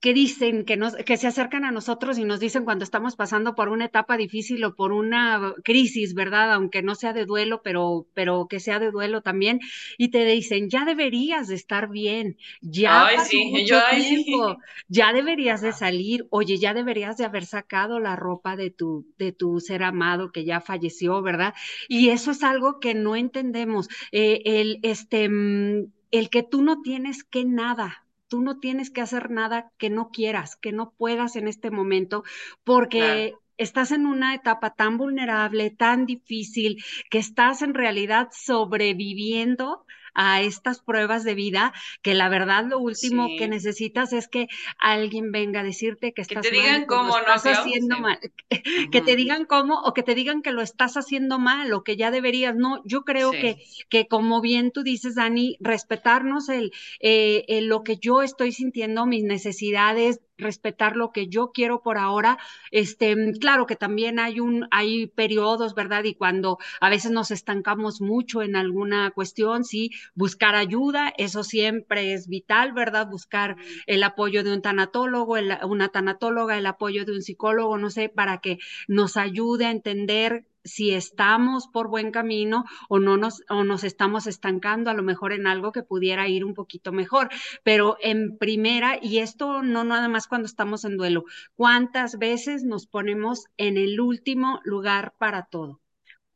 que 0.00 0.14
dicen, 0.14 0.64
que, 0.64 0.76
nos, 0.76 0.94
que 0.96 1.16
se 1.16 1.26
acercan 1.26 1.64
a 1.64 1.70
nosotros 1.70 2.18
y 2.18 2.24
nos 2.24 2.40
dicen 2.40 2.64
cuando 2.64 2.84
estamos 2.84 3.16
pasando 3.16 3.54
por 3.54 3.68
una 3.68 3.86
etapa 3.86 4.16
difícil 4.16 4.62
o 4.64 4.74
por 4.74 4.92
una 4.92 5.54
crisis, 5.64 6.14
¿verdad? 6.14 6.52
Aunque 6.52 6.82
no 6.82 6.94
sea 6.94 7.12
de 7.12 7.26
duelo, 7.26 7.62
pero, 7.62 8.06
pero 8.14 8.46
que 8.48 8.60
sea 8.60 8.78
de 8.78 8.90
duelo 8.90 9.22
también, 9.22 9.60
y 9.98 10.08
te 10.08 10.24
dicen, 10.24 10.70
ya 10.70 10.84
deberías 10.84 11.48
de 11.48 11.54
estar 11.54 11.88
bien, 11.88 12.36
ya 12.60 13.06
ay, 13.06 13.18
sí, 13.24 13.52
yo, 13.66 13.80
tiempo, 13.90 14.58
ya 14.88 15.12
deberías 15.12 15.60
de 15.60 15.72
salir, 15.72 16.26
oye, 16.30 16.58
ya 16.58 16.74
deberías 16.74 17.16
de 17.16 17.24
haber 17.24 17.46
sacado 17.46 17.98
la 18.00 18.16
ropa 18.16 18.56
de 18.56 18.70
tu, 18.70 19.06
de 19.18 19.32
tu 19.32 19.60
ser 19.60 19.82
amado 19.82 20.32
que 20.32 20.44
ya 20.44 20.60
falleció, 20.60 21.22
¿verdad? 21.22 21.54
Y 21.88 22.10
eso 22.10 22.30
es 22.30 22.42
algo 22.42 22.80
que 22.80 22.94
no 22.94 23.16
entendemos, 23.16 23.88
eh, 24.12 24.42
el, 24.44 24.78
este, 24.82 25.28
mm, 25.28 25.92
el 26.12 26.30
que 26.30 26.42
tú 26.42 26.62
no 26.62 26.82
tienes 26.82 27.24
que 27.24 27.44
nada, 27.44 28.01
tú 28.32 28.40
no 28.40 28.60
tienes 28.60 28.88
que 28.88 29.02
hacer 29.02 29.30
nada 29.30 29.70
que 29.76 29.90
no 29.90 30.08
quieras, 30.08 30.56
que 30.56 30.72
no 30.72 30.94
puedas 30.96 31.36
en 31.36 31.48
este 31.48 31.70
momento, 31.70 32.24
porque 32.64 33.34
estás 33.58 33.92
en 33.92 34.06
una 34.06 34.34
etapa 34.34 34.70
tan 34.74 34.96
vulnerable, 34.96 35.68
tan 35.68 36.06
difícil, 36.06 36.82
que 37.10 37.18
estás 37.18 37.60
en 37.60 37.74
realidad 37.74 38.30
sobreviviendo 38.32 39.84
a 40.14 40.42
estas 40.42 40.80
pruebas 40.80 41.24
de 41.24 41.34
vida, 41.34 41.72
que 42.02 42.14
la 42.14 42.28
verdad 42.28 42.64
lo 42.66 42.78
último 42.78 43.28
que 43.38 43.48
necesitas 43.48 44.12
es 44.12 44.28
que 44.28 44.48
alguien 44.78 45.32
venga 45.32 45.60
a 45.60 45.64
decirte 45.64 46.12
que 46.12 46.22
estás 46.22 46.42
que 46.42 46.50
te 46.50 46.56
digan 46.56 46.86
cómo, 46.86 47.10
no, 47.10 47.18
estás 47.18 47.58
haciendo 47.58 47.98
mal, 47.98 48.18
que 48.92 49.00
te 49.00 49.16
digan 49.16 49.44
cómo 49.44 49.80
o 49.82 49.94
que 49.94 50.02
te 50.02 50.14
digan 50.14 50.42
que 50.42 50.52
lo 50.52 50.62
estás 50.62 50.96
haciendo 50.96 51.38
mal 51.38 51.72
o 51.72 51.84
que 51.84 51.96
ya 51.96 52.10
deberías. 52.10 52.54
No, 52.56 52.82
yo 52.84 53.02
creo 53.02 53.30
que, 53.30 53.62
que 53.88 54.06
como 54.06 54.40
bien 54.40 54.70
tú 54.70 54.82
dices, 54.82 55.14
Dani, 55.14 55.56
respetarnos 55.60 56.48
el, 56.48 56.72
eh, 57.00 57.44
el, 57.48 57.66
lo 57.66 57.82
que 57.82 57.96
yo 57.96 58.22
estoy 58.22 58.52
sintiendo, 58.52 59.06
mis 59.06 59.24
necesidades, 59.24 60.20
respetar 60.42 60.96
lo 60.96 61.12
que 61.12 61.28
yo 61.28 61.52
quiero 61.52 61.82
por 61.82 61.98
ahora. 61.98 62.38
Este, 62.70 63.16
claro 63.40 63.66
que 63.66 63.76
también 63.76 64.18
hay 64.18 64.40
un, 64.40 64.68
hay 64.70 65.06
periodos, 65.06 65.74
¿verdad? 65.74 66.04
Y 66.04 66.14
cuando 66.14 66.58
a 66.80 66.90
veces 66.90 67.10
nos 67.10 67.30
estancamos 67.30 68.00
mucho 68.00 68.42
en 68.42 68.56
alguna 68.56 69.10
cuestión, 69.12 69.64
sí, 69.64 69.90
buscar 70.14 70.54
ayuda, 70.54 71.12
eso 71.16 71.44
siempre 71.44 72.12
es 72.12 72.28
vital, 72.28 72.72
¿verdad? 72.72 73.08
Buscar 73.08 73.56
el 73.86 74.02
apoyo 74.02 74.44
de 74.44 74.52
un 74.52 74.62
tanatólogo, 74.62 75.36
una 75.64 75.88
tanatóloga, 75.88 76.58
el 76.58 76.66
apoyo 76.66 77.04
de 77.04 77.12
un 77.12 77.22
psicólogo, 77.22 77.78
no 77.78 77.90
sé, 77.90 78.08
para 78.08 78.38
que 78.38 78.58
nos 78.88 79.16
ayude 79.16 79.66
a 79.66 79.70
entender 79.70 80.44
si 80.64 80.92
estamos 80.92 81.68
por 81.68 81.88
buen 81.88 82.10
camino 82.10 82.64
o 82.88 82.98
no 82.98 83.16
nos, 83.16 83.42
o 83.48 83.64
nos 83.64 83.84
estamos 83.84 84.26
estancando 84.26 84.90
a 84.90 84.94
lo 84.94 85.02
mejor 85.02 85.32
en 85.32 85.46
algo 85.46 85.72
que 85.72 85.82
pudiera 85.82 86.28
ir 86.28 86.44
un 86.44 86.54
poquito 86.54 86.92
mejor. 86.92 87.28
Pero 87.62 87.96
en 88.00 88.38
primera, 88.38 88.98
y 89.00 89.18
esto 89.18 89.62
no 89.62 89.84
nada 89.84 90.08
más 90.08 90.26
cuando 90.26 90.46
estamos 90.46 90.84
en 90.84 90.96
duelo, 90.96 91.24
¿cuántas 91.54 92.18
veces 92.18 92.64
nos 92.64 92.86
ponemos 92.86 93.46
en 93.56 93.76
el 93.76 94.00
último 94.00 94.60
lugar 94.64 95.14
para 95.18 95.46
todo? 95.46 95.80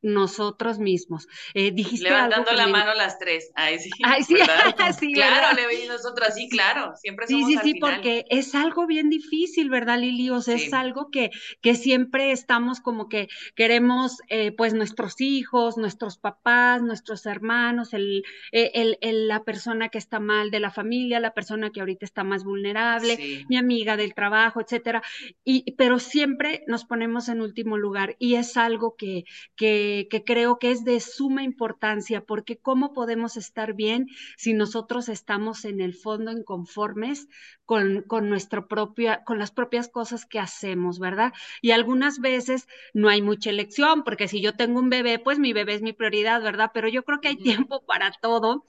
Nosotros 0.03 0.79
mismos. 0.79 1.26
Eh, 1.55 1.73
dijiste 1.73 2.11
Levantando 2.11 2.53
la 2.53 2.67
mano 2.67 2.95
las 2.95 3.19
tres. 3.19 3.50
Ay, 3.55 3.79
sí. 3.79 3.91
Ay, 4.05 4.23
sí, 4.23 4.37
sí 4.99 5.12
Claro, 5.12 5.57
le 5.57 5.87
nosotros 5.87 6.35
sí, 6.35 6.49
claro. 6.49 6.95
Siempre 6.97 7.26
somos 7.26 7.49
Sí, 7.49 7.57
sí, 7.57 7.73
sí, 7.73 7.81
porque 7.81 8.25
es 8.31 8.55
algo 8.55 8.87
bien 8.87 9.11
difícil, 9.11 9.71
¿verdad, 9.71 9.99
Lili? 9.99 10.31
O 10.31 10.41
sea, 10.41 10.55
es 10.55 10.73
algo 10.73 11.11
que, 11.11 11.31
que 11.61 11.75
siempre 11.75 12.33
estamos 12.33 12.81
como 12.81 13.09
que 13.09 13.29
queremos, 13.55 14.19
eh, 14.29 14.53
pues, 14.53 14.75
nuestros 14.75 15.21
hijos, 15.21 15.76
nuestros 15.76 16.19
papás, 16.19 16.83
nuestros 16.83 17.26
hermanos, 17.26 17.95
el, 17.95 18.23
eh, 18.53 18.73
el, 18.75 18.99
el, 19.00 19.29
la 19.29 19.45
persona 19.45 19.88
que 19.88 19.99
está 19.99 20.21
mal 20.21 20.50
de 20.50 20.61
la 20.61 20.71
familia, 20.71 21.21
la 21.21 21.35
persona 21.35 21.71
que 21.71 21.81
ahorita 21.81 22.05
está 22.05 22.23
más 22.25 22.45
vulnerable, 22.45 23.45
mi 23.49 23.57
amiga 23.57 23.97
del 23.97 24.15
trabajo, 24.15 24.61
etcétera. 24.61 25.03
Y, 25.45 25.73
pero 25.73 25.99
siempre 25.99 26.65
nos 26.67 26.85
ponemos 26.85 27.29
en 27.29 27.41
último 27.41 27.76
lugar 27.79 28.17
y 28.19 28.35
es 28.35 28.57
algo 28.57 28.97
que, 28.97 29.25
que 29.57 29.86
que, 30.11 30.25
creo 30.25 30.59
que 30.59 30.71
es 30.71 30.85
de 30.85 31.00
suma 31.00 31.43
importancia, 31.43 32.21
porque 32.21 32.57
¿cómo 32.57 32.93
podemos 32.93 33.37
estar 33.37 33.75
bien 33.75 34.09
si 34.37 34.52
nosotros 34.55 35.09
estamos 35.09 35.64
en 35.64 35.81
el 35.81 35.95
fondo 35.95 36.31
inconformes 36.33 37.28
con, 37.64 38.02
con, 38.02 38.28
nuestra 38.28 38.66
propia, 38.66 39.25
con 39.25 39.38
las 39.38 39.50
propias 39.50 39.88
cosas 39.88 40.26
que 40.26 40.38
hacemos, 40.38 40.99
¿verdad? 40.99 41.33
Y 41.61 41.73
algunas 41.73 42.21
veces 42.21 42.69
no 42.95 43.09
hay 43.09 43.23
mucha 43.23 43.50
elección, 43.50 44.05
porque 44.05 44.28
si 44.28 44.40
yo 44.40 44.55
tengo 44.55 44.78
un 44.78 44.90
bebé, 44.90 45.19
pues 45.19 45.38
mi 45.38 45.52
bebé 45.52 45.75
es 45.75 45.83
mi 45.83 45.93
prioridad, 45.93 46.43
¿verdad? 46.43 46.71
Pero 46.73 46.88
yo 46.88 47.05
creo 47.05 47.21
que 47.21 47.28
hay 47.28 47.37
tiempo 47.37 47.85
para 47.87 48.12
todo 48.21 48.64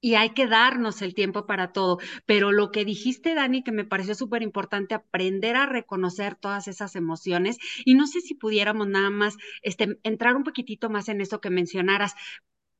y 0.00 0.14
hay 0.14 0.30
que 0.30 0.46
darnos 0.46 1.02
el 1.02 1.14
tiempo 1.14 1.46
para 1.46 1.72
todo. 1.72 1.98
Pero 2.26 2.52
lo 2.52 2.70
que 2.70 2.84
dijiste, 2.84 3.34
Dani, 3.34 3.62
que 3.62 3.72
me 3.72 3.84
pareció 3.84 4.14
súper 4.14 4.42
importante, 4.42 4.94
aprender 4.94 5.56
a 5.56 5.66
reconocer 5.66 6.36
todas 6.36 6.68
esas 6.68 6.96
emociones. 6.96 7.58
Y 7.84 7.94
no 7.94 8.06
sé 8.06 8.20
si 8.20 8.34
pudiéramos 8.34 8.88
nada 8.88 9.10
más 9.10 9.36
este, 9.62 9.98
entrar 10.02 10.36
un 10.36 10.44
poquitito 10.44 10.90
más 10.90 11.08
en 11.08 11.20
eso 11.20 11.40
que 11.40 11.50
mencionaras 11.50 12.14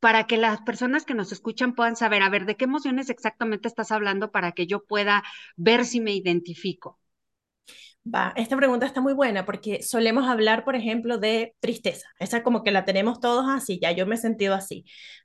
para 0.01 0.27
que 0.27 0.37
las 0.39 0.61
personas 0.63 1.05
que 1.05 1.15
nos 1.15 1.33
escuchan 1.33 1.75
puedan 1.75 1.97
saber, 1.97 2.23
a 2.23 2.31
ver, 2.31 2.47
de 2.47 2.57
qué 2.57 2.65
emociones 2.65 3.11
exactamente 3.11 3.69
estás 3.69 3.93
hablando 3.93 4.31
para 4.33 4.53
que 4.53 4.67
yo 4.67 4.85
pueda 4.85 5.23
ver 5.57 5.85
si 5.87 6.01
me 6.01 6.15
identifico. 6.15 6.99
Va, 8.05 8.33
esta 8.37 8.57
pregunta 8.57 8.87
está 8.87 9.01
muy 9.03 9.13
buena 9.13 9.45
porque 9.45 9.83
solemos 9.83 10.27
hablar, 10.29 10.65
por 10.65 10.75
ejemplo, 10.75 11.19
de 11.19 11.55
tristeza. 11.61 12.07
Esa 12.19 12.43
como 12.43 12.63
que 12.63 12.71
la 12.71 12.85
tenemos 12.87 13.21
todos 13.21 13.45
así, 13.49 13.79
ya 13.81 13.93
yo 13.93 14.07
me 14.07 14.15
he 14.15 14.19
sentido 14.19 14.55
así. 14.55 14.85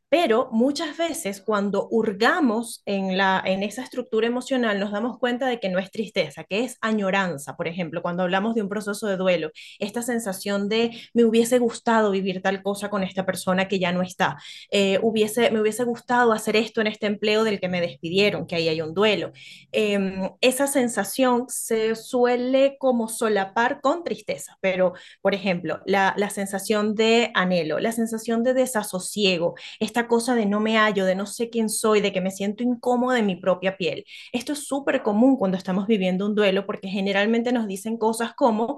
Pero 0.10 0.50
muchas 0.52 0.96
veces 0.98 1.42
cuando 1.42 1.88
hurgamos 1.90 2.84
en, 2.86 3.18
la, 3.18 3.42
en 3.44 3.64
esa 3.64 3.82
estructura 3.82 4.28
emocional 4.28 4.80
nos 4.80 4.92
damos 4.92 5.18
cuenta 5.18 5.48
de 5.48 5.60
que 5.60 5.68
no 5.70 5.80
es 5.80 5.90
tristeza, 5.92 6.44
que 6.44 6.64
es 6.64 6.78
añoranza, 6.82 7.56
por 7.58 7.68
ejemplo, 7.68 8.02
cuando 8.02 8.24
hablamos 8.24 8.54
de 8.56 8.62
un 8.62 8.70
proceso 8.70 9.08
de 9.08 9.18
duelo, 9.18 9.52
esta 9.80 10.04
sensación 10.04 10.70
de 10.70 10.92
me 11.14 11.26
hubiese 11.26 11.58
gustado 11.58 12.12
vivir 12.12 12.42
tal 12.42 12.62
cosa 12.62 12.90
con 12.90 13.04
esta 13.04 13.26
persona 13.26 13.68
que 13.68 13.80
ya 13.80 13.92
no 13.92 14.04
está, 14.04 14.38
eh, 14.72 15.00
hubiese, 15.02 15.50
me 15.52 15.60
hubiese 15.60 15.84
gustado 15.84 16.34
hacer 16.34 16.56
esto 16.56 16.82
en 16.82 16.88
este 16.88 17.08
empleo 17.08 17.44
del 17.44 17.60
que 17.60 17.68
me 17.70 17.82
despidieron, 17.82 18.46
que 18.46 18.56
ahí 18.56 18.70
hay 18.70 18.82
un 18.82 18.94
duelo. 18.94 19.32
Em, 19.72 20.30
esa 20.42 20.68
sensación 20.68 21.46
se 21.50 21.96
suele 21.96 22.78
como 22.80 23.10
solapar 23.10 23.82
con 23.82 24.04
tristeza, 24.04 24.58
pero, 24.62 24.94
por 25.22 25.34
ejemplo, 25.34 25.82
la, 25.86 26.14
la 26.18 26.30
sensación 26.30 26.96
de 26.96 27.32
anhelo, 27.34 27.80
la 27.80 27.92
sensación 27.92 28.44
de 28.44 28.54
desasosiego, 28.54 29.56
esta 29.96 30.10
cosa 30.10 30.36
de 30.36 30.46
no 30.46 30.60
me 30.60 30.76
hallo, 30.78 31.06
de 31.06 31.16
no 31.16 31.26
sé 31.26 31.50
quién 31.50 31.70
soy, 31.70 32.02
de 32.02 32.12
que 32.12 32.20
me 32.20 32.30
siento 32.30 32.64
incómoda 32.64 33.18
en 33.18 33.26
mi 33.26 33.38
propia 33.38 33.78
piel. 33.78 34.04
Esto 34.34 34.52
es 34.52 34.68
súper 34.68 35.02
común 35.04 35.38
cuando 35.38 35.58
estamos 35.58 35.88
viviendo 35.88 36.26
un 36.26 36.36
duelo 36.36 36.66
porque 36.66 36.90
generalmente 36.90 37.54
nos 37.54 37.66
dicen 37.66 37.98
cosas 37.98 38.34
como 38.36 38.78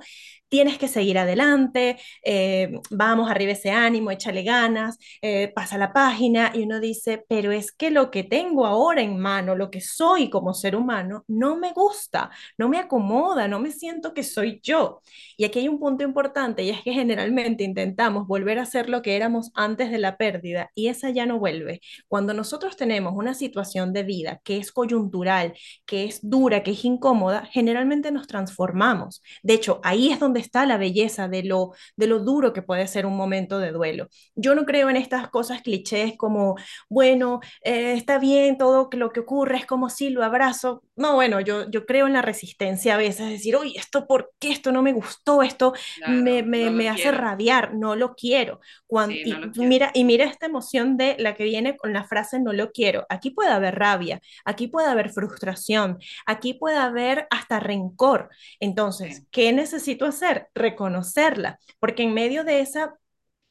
tienes 0.50 0.78
que 0.78 0.88
seguir 0.88 1.18
adelante, 1.18 1.98
eh, 2.24 2.72
vamos 2.90 3.30
arriba 3.30 3.52
ese 3.52 3.72
ánimo, 3.72 4.12
échale 4.12 4.44
ganas, 4.44 4.98
eh, 5.22 5.52
pasa 5.54 5.78
la 5.78 5.94
página 5.94 6.52
y 6.54 6.64
uno 6.64 6.80
dice, 6.80 7.26
pero 7.28 7.52
es 7.52 7.72
que 7.72 7.92
lo 7.92 8.12
que 8.12 8.24
tengo 8.24 8.66
ahora 8.66 9.02
en 9.02 9.20
mano, 9.20 9.56
lo 9.56 9.70
que 9.70 9.82
soy 9.82 10.30
como 10.30 10.54
ser 10.54 10.76
humano, 10.76 11.24
no 11.28 11.58
me 11.58 11.74
gusta, 11.74 12.30
no 12.58 12.70
me 12.70 12.78
acomoda, 12.78 13.48
no 13.48 13.60
me 13.60 13.72
siento 13.72 14.14
que 14.14 14.24
soy 14.24 14.60
yo. 14.64 15.02
Y 15.38 15.46
aquí 15.46 15.60
hay 15.60 15.68
un 15.68 15.80
punto 15.80 16.04
importante 16.04 16.64
y 16.64 16.70
es 16.70 16.82
que 16.82 16.94
generalmente 16.94 17.64
intentamos 17.64 18.28
volver 18.28 18.60
a 18.60 18.66
ser 18.66 18.90
lo 18.90 19.02
que 19.02 19.16
éramos 19.16 19.52
antes 19.54 19.92
de 19.92 19.98
la 19.98 20.18
pérdida 20.18 20.72
y 20.76 20.88
esa 20.88 21.10
ya 21.10 21.26
no 21.26 21.40
vuelve. 21.40 21.82
Cuando 22.08 22.34
nosotros 22.34 22.78
tenemos 22.78 23.14
una 23.16 23.34
situación 23.34 23.94
de 23.94 24.04
vida 24.04 24.42
que 24.44 24.58
es 24.58 24.72
coyuntural, 24.72 25.54
que 25.86 26.06
es 26.06 26.20
dura, 26.22 26.64
que 26.64 26.72
es 26.72 26.86
incómoda, 26.86 27.48
generalmente 27.52 28.12
nos 28.12 28.28
transformamos. 28.28 29.22
De 29.44 29.54
hecho, 29.54 29.80
ahí 29.84 30.12
es 30.12 30.20
donde 30.20 30.37
está 30.38 30.66
la 30.66 30.78
belleza 30.78 31.28
de 31.28 31.44
lo, 31.44 31.72
de 31.96 32.08
lo 32.08 32.20
duro 32.20 32.54
que 32.54 32.62
puede 32.62 32.88
ser 32.88 33.06
un 33.06 33.18
momento 33.18 33.60
de 33.60 33.72
duelo. 33.72 34.08
Yo 34.36 34.56
no 34.56 34.66
creo 34.66 34.90
en 34.90 34.98
estas 34.98 35.30
cosas 35.30 35.62
clichés 35.62 36.16
como, 36.18 36.56
bueno, 36.90 37.40
eh, 37.64 37.94
está 37.94 38.20
bien 38.20 38.58
todo 38.58 38.90
lo 38.94 39.12
que 39.12 39.20
ocurre, 39.22 39.58
es 39.58 39.66
como 39.66 39.90
si 39.90 40.10
lo 40.10 40.24
abrazo. 40.24 40.84
No, 40.98 41.14
bueno, 41.16 41.40
yo, 41.40 41.70
yo 41.70 41.86
creo 41.86 42.08
en 42.08 42.14
la 42.14 42.22
resistencia 42.22 42.96
a 42.96 42.98
veces, 42.98 43.30
decir, 43.30 43.56
oye, 43.56 43.74
¿esto 43.78 44.08
por 44.08 44.34
qué? 44.40 44.52
Esto 44.52 44.72
no 44.72 44.82
me 44.82 44.94
gustó, 44.94 45.44
esto 45.44 45.74
me, 46.06 46.44
me, 46.44 46.72
me 46.72 46.90
hace 46.90 47.12
rabiar, 47.12 47.74
no 47.76 47.96
lo 47.96 48.16
quiero. 48.16 48.60
Cuando, 48.88 49.16
y, 49.16 49.34
Mira, 49.56 49.92
y 49.94 50.04
mira 50.04 50.26
esta 50.26 50.48
emoción 50.48 50.98
de 50.98 51.16
la 51.20 51.36
que 51.36 51.44
viene 51.44 51.78
con 51.78 51.94
la 51.94 52.04
frase 52.06 52.40
no 52.40 52.54
lo 52.54 52.72
quiero. 52.72 53.06
Aquí 53.10 53.32
puede 53.32 53.50
haber 53.52 53.76
rabia, 53.76 54.22
aquí 54.46 54.68
puede 54.68 54.88
haber 54.90 55.12
frustración, 55.12 56.00
aquí 56.26 56.54
puede 56.56 56.78
haber 56.78 57.28
hasta 57.30 57.60
rencor. 57.60 58.30
Entonces, 58.60 59.24
¿qué 59.32 59.54
necesito 59.54 60.06
hacer? 60.06 60.48
reconocerla, 60.56 61.60
porque 61.80 62.04
en 62.04 62.14
medio 62.14 62.44
de 62.44 62.60
esa 62.62 62.96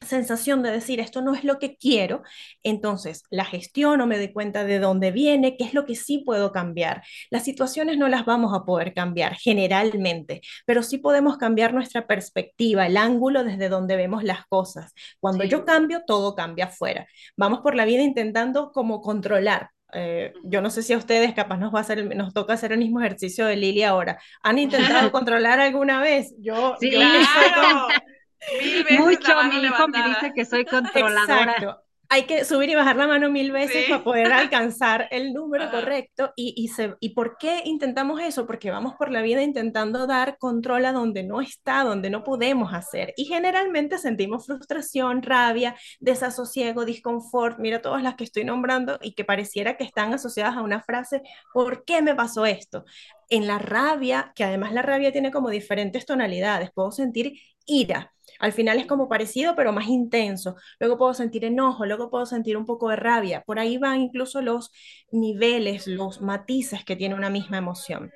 sensación 0.00 0.62
de 0.62 0.70
decir 0.70 1.00
esto 1.00 1.22
no 1.22 1.34
es 1.34 1.44
lo 1.44 1.58
que 1.58 1.76
quiero, 1.76 2.22
entonces 2.62 3.22
la 3.30 3.44
gestiono, 3.44 4.06
me 4.06 4.18
doy 4.18 4.32
cuenta 4.32 4.64
de 4.64 4.78
dónde 4.78 5.10
viene, 5.10 5.56
qué 5.56 5.64
es 5.64 5.74
lo 5.74 5.84
que 5.86 5.94
sí 5.94 6.22
puedo 6.24 6.52
cambiar. 6.52 7.02
Las 7.30 7.44
situaciones 7.44 7.98
no 7.98 8.08
las 8.08 8.24
vamos 8.24 8.54
a 8.54 8.64
poder 8.64 8.94
cambiar 8.94 9.34
generalmente, 9.36 10.42
pero 10.66 10.82
sí 10.82 10.98
podemos 10.98 11.38
cambiar 11.38 11.74
nuestra 11.74 12.06
perspectiva, 12.06 12.86
el 12.86 12.96
ángulo 12.96 13.44
desde 13.44 13.68
donde 13.68 13.96
vemos 13.96 14.22
las 14.22 14.46
cosas. 14.46 14.92
Cuando 15.20 15.44
yo 15.44 15.64
cambio, 15.64 16.02
todo 16.06 16.34
cambia 16.34 16.66
afuera. 16.66 17.06
Vamos 17.36 17.60
por 17.60 17.74
la 17.74 17.84
vida 17.84 18.02
intentando 18.02 18.72
como 18.72 19.00
controlar, 19.00 19.70
eh, 19.92 20.32
yo 20.42 20.60
no 20.60 20.68
sé 20.68 20.82
si 20.82 20.92
a 20.92 20.98
ustedes 20.98 21.32
capaz 21.32 21.58
nos 21.58 21.72
va 21.72 21.78
a 21.78 21.82
hacer, 21.82 22.16
nos 22.16 22.34
toca 22.34 22.52
hacer 22.52 22.72
el 22.72 22.78
mismo 22.78 23.00
ejercicio 23.00 23.46
de 23.46 23.56
Lili 23.56 23.82
ahora. 23.82 24.18
¿Han 24.42 24.58
intentado 25.06 25.10
controlar 25.12 25.60
alguna 25.60 26.00
vez? 26.00 26.34
Yo, 26.38 26.76
sí, 26.80 26.90
claro. 26.90 27.88
Mucho, 28.98 29.42
mi 29.44 29.66
hijo 29.66 29.88
me 29.88 30.08
dice 30.08 30.32
que 30.34 30.44
soy 30.44 30.64
controladora. 30.64 31.52
Exacto 31.52 31.86
hay 32.08 32.24
que 32.24 32.44
subir 32.44 32.70
y 32.70 32.74
bajar 32.74 32.96
la 32.96 33.06
mano 33.06 33.30
mil 33.30 33.50
veces 33.52 33.88
para 33.88 34.04
poder 34.04 34.32
alcanzar 34.32 35.08
el 35.10 35.32
número 35.32 35.70
correcto. 35.70 36.32
Y, 36.36 36.54
y, 36.56 36.70
¿Y 37.00 37.10
por 37.10 37.36
qué 37.38 37.62
intentamos 37.64 38.20
eso? 38.20 38.46
Porque 38.46 38.70
vamos 38.70 38.94
por 38.94 39.10
la 39.10 39.22
vida 39.22 39.42
intentando 39.42 40.06
dar 40.06 40.38
control 40.38 40.84
a 40.84 40.92
donde 40.92 41.22
no 41.24 41.40
está, 41.40 41.82
donde 41.82 42.10
no 42.10 42.22
podemos 42.22 42.72
hacer. 42.72 43.12
Y 43.16 43.24
generalmente 43.24 43.98
sentimos 43.98 44.46
frustración, 44.46 45.22
rabia, 45.22 45.76
desasosiego, 46.00 46.84
disconfort. 46.84 47.58
Mira 47.58 47.82
todas 47.82 48.02
las 48.02 48.14
que 48.14 48.24
estoy 48.24 48.44
nombrando 48.44 48.98
y 49.02 49.14
que 49.14 49.24
pareciera 49.24 49.76
que 49.76 49.84
están 49.84 50.14
asociadas 50.14 50.56
a 50.56 50.62
una 50.62 50.82
frase, 50.82 51.22
¿por 51.52 51.84
qué 51.84 52.02
me 52.02 52.14
pasó 52.14 52.46
esto? 52.46 52.84
En 53.28 53.46
la 53.46 53.58
rabia, 53.58 54.32
que 54.36 54.44
además 54.44 54.72
la 54.72 54.82
rabia 54.82 55.10
tiene 55.10 55.32
como 55.32 55.50
diferentes 55.50 56.06
tonalidades, 56.06 56.70
puedo 56.72 56.92
sentir 56.92 57.32
ira 57.66 58.12
Al 58.38 58.52
final 58.52 58.78
es 58.78 58.86
como 58.86 59.08
parecido, 59.08 59.54
pero 59.56 59.72
más 59.72 59.86
intenso. 59.88 60.56
Luego 60.80 60.98
puedo 60.98 61.14
sentir 61.14 61.44
enojo, 61.44 61.86
luego 61.86 62.10
puedo 62.10 62.26
sentir 62.26 62.56
un 62.56 62.66
poco 62.66 62.88
de 62.90 62.96
rabia. 62.96 63.42
Por 63.46 63.58
ahí 63.58 63.78
van 63.78 64.00
incluso 64.00 64.42
los 64.42 64.72
niveles, 65.10 65.86
los 65.86 66.20
matices 66.20 66.84
que 66.84 66.96
tiene 66.96 67.14
una 67.14 67.30
misma 67.30 67.58
emoción. 67.58 68.12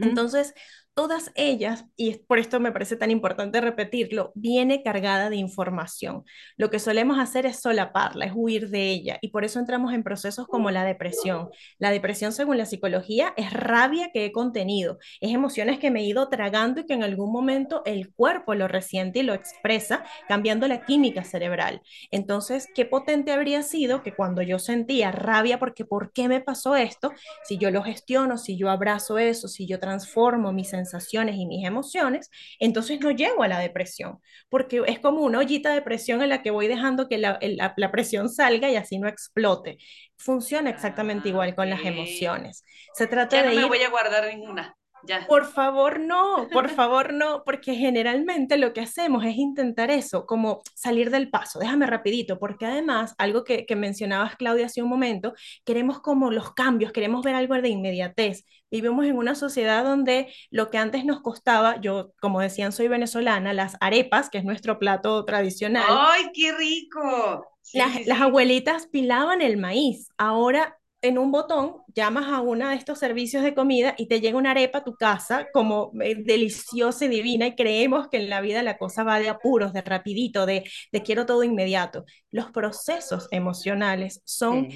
Entonces, 0.00 0.54
todas 0.98 1.30
ellas, 1.36 1.84
y 1.96 2.16
por 2.26 2.40
esto 2.40 2.58
me 2.58 2.72
parece 2.72 2.96
tan 2.96 3.12
importante 3.12 3.60
repetirlo, 3.60 4.32
viene 4.34 4.82
cargada 4.82 5.30
de 5.30 5.36
información. 5.36 6.24
Lo 6.56 6.70
que 6.70 6.80
solemos 6.80 7.20
hacer 7.20 7.46
es 7.46 7.60
solaparla, 7.60 8.24
es 8.24 8.32
huir 8.34 8.68
de 8.68 8.90
ella, 8.90 9.16
y 9.22 9.28
por 9.28 9.44
eso 9.44 9.60
entramos 9.60 9.92
en 9.92 10.02
procesos 10.02 10.48
como 10.48 10.72
la 10.72 10.82
depresión. 10.82 11.50
La 11.78 11.92
depresión, 11.92 12.32
según 12.32 12.58
la 12.58 12.66
psicología, 12.66 13.32
es 13.36 13.52
rabia 13.52 14.10
que 14.12 14.24
he 14.24 14.32
contenido, 14.32 14.98
es 15.20 15.32
emociones 15.32 15.78
que 15.78 15.92
me 15.92 16.00
he 16.00 16.04
ido 16.04 16.28
tragando 16.30 16.80
y 16.80 16.86
que 16.86 16.94
en 16.94 17.04
algún 17.04 17.30
momento 17.30 17.82
el 17.84 18.12
cuerpo 18.12 18.56
lo 18.56 18.66
resiente 18.66 19.20
y 19.20 19.22
lo 19.22 19.34
expresa, 19.34 20.02
cambiando 20.26 20.66
la 20.66 20.84
química 20.84 21.22
cerebral. 21.22 21.80
Entonces, 22.10 22.66
qué 22.74 22.86
potente 22.86 23.30
habría 23.30 23.62
sido 23.62 24.02
que 24.02 24.16
cuando 24.16 24.42
yo 24.42 24.58
sentía 24.58 25.12
rabia 25.12 25.60
porque 25.60 25.84
¿por 25.84 26.12
qué 26.12 26.26
me 26.26 26.40
pasó 26.40 26.74
esto? 26.74 27.12
Si 27.44 27.56
yo 27.56 27.70
lo 27.70 27.84
gestiono, 27.84 28.36
si 28.36 28.58
yo 28.58 28.68
abrazo 28.68 29.16
eso, 29.18 29.46
si 29.46 29.64
yo 29.68 29.78
transformo 29.78 30.52
mi 30.52 30.64
sensación, 30.64 30.87
sensaciones 30.88 31.36
y 31.36 31.46
mis 31.46 31.66
emociones, 31.66 32.30
entonces 32.58 33.00
no 33.00 33.10
llego 33.10 33.42
a 33.42 33.48
la 33.48 33.58
depresión, 33.58 34.18
porque 34.48 34.82
es 34.86 34.98
como 34.98 35.22
una 35.22 35.38
ollita 35.38 35.72
de 35.72 35.82
presión 35.82 36.22
en 36.22 36.30
la 36.30 36.42
que 36.42 36.50
voy 36.50 36.68
dejando 36.68 37.08
que 37.08 37.18
la, 37.18 37.38
la, 37.40 37.90
presión 37.90 38.28
salga 38.28 38.70
y 38.70 38.76
así 38.76 38.98
no 38.98 39.08
explote. 39.08 39.78
Funciona 40.16 40.70
exactamente 40.70 41.28
igual 41.28 41.54
con 41.54 41.70
las 41.70 41.84
emociones. 41.84 42.64
Se 42.94 43.06
trata 43.06 43.36
ya 43.36 43.44
no 43.44 43.50
de 43.50 43.56
me 43.56 43.64
voy 43.66 43.82
a 43.82 43.90
guardar 43.90 44.26
ninguna. 44.26 44.77
Ya. 45.04 45.26
Por 45.26 45.46
favor, 45.46 46.00
no, 46.00 46.48
por 46.52 46.68
favor, 46.70 47.12
no, 47.12 47.42
porque 47.44 47.74
generalmente 47.74 48.56
lo 48.56 48.72
que 48.72 48.80
hacemos 48.80 49.24
es 49.24 49.36
intentar 49.36 49.90
eso, 49.90 50.26
como 50.26 50.62
salir 50.74 51.10
del 51.10 51.30
paso. 51.30 51.58
Déjame 51.58 51.86
rapidito, 51.86 52.38
porque 52.38 52.66
además, 52.66 53.14
algo 53.18 53.44
que, 53.44 53.66
que 53.66 53.76
mencionabas, 53.76 54.36
Claudia, 54.36 54.66
hace 54.66 54.82
un 54.82 54.88
momento, 54.88 55.34
queremos 55.64 56.00
como 56.00 56.30
los 56.30 56.52
cambios, 56.54 56.92
queremos 56.92 57.22
ver 57.22 57.34
algo 57.34 57.54
de 57.54 57.68
inmediatez. 57.68 58.44
Vivimos 58.70 59.06
en 59.06 59.16
una 59.16 59.34
sociedad 59.34 59.84
donde 59.84 60.32
lo 60.50 60.70
que 60.70 60.78
antes 60.78 61.04
nos 61.04 61.20
costaba, 61.20 61.80
yo, 61.80 62.12
como 62.20 62.40
decían, 62.40 62.72
soy 62.72 62.88
venezolana, 62.88 63.52
las 63.52 63.76
arepas, 63.80 64.28
que 64.28 64.38
es 64.38 64.44
nuestro 64.44 64.78
plato 64.78 65.24
tradicional. 65.24 65.86
¡Ay, 65.88 66.30
qué 66.34 66.52
rico! 66.52 67.46
las, 67.72 68.06
las 68.06 68.20
abuelitas 68.20 68.86
pilaban 68.86 69.42
el 69.42 69.56
maíz. 69.56 70.08
Ahora 70.16 70.77
en 71.00 71.16
un 71.18 71.30
botón 71.30 71.76
llamas 71.94 72.26
a 72.26 72.40
uno 72.40 72.68
de 72.68 72.74
estos 72.74 72.98
servicios 72.98 73.44
de 73.44 73.54
comida 73.54 73.94
y 73.98 74.08
te 74.08 74.20
llega 74.20 74.36
una 74.36 74.50
arepa 74.50 74.78
a 74.78 74.84
tu 74.84 74.96
casa 74.96 75.46
como 75.52 75.92
eh, 76.00 76.16
deliciosa 76.16 77.04
y 77.04 77.08
divina 77.08 77.46
y 77.46 77.54
creemos 77.54 78.08
que 78.08 78.16
en 78.16 78.28
la 78.28 78.40
vida 78.40 78.62
la 78.62 78.78
cosa 78.78 79.04
va 79.04 79.20
de 79.20 79.28
apuros, 79.28 79.72
de 79.72 79.82
rapidito, 79.82 80.44
de, 80.44 80.64
de 80.90 81.02
quiero 81.02 81.24
todo 81.24 81.44
inmediato. 81.44 82.04
Los 82.30 82.50
procesos 82.50 83.28
emocionales 83.30 84.22
son 84.24 84.68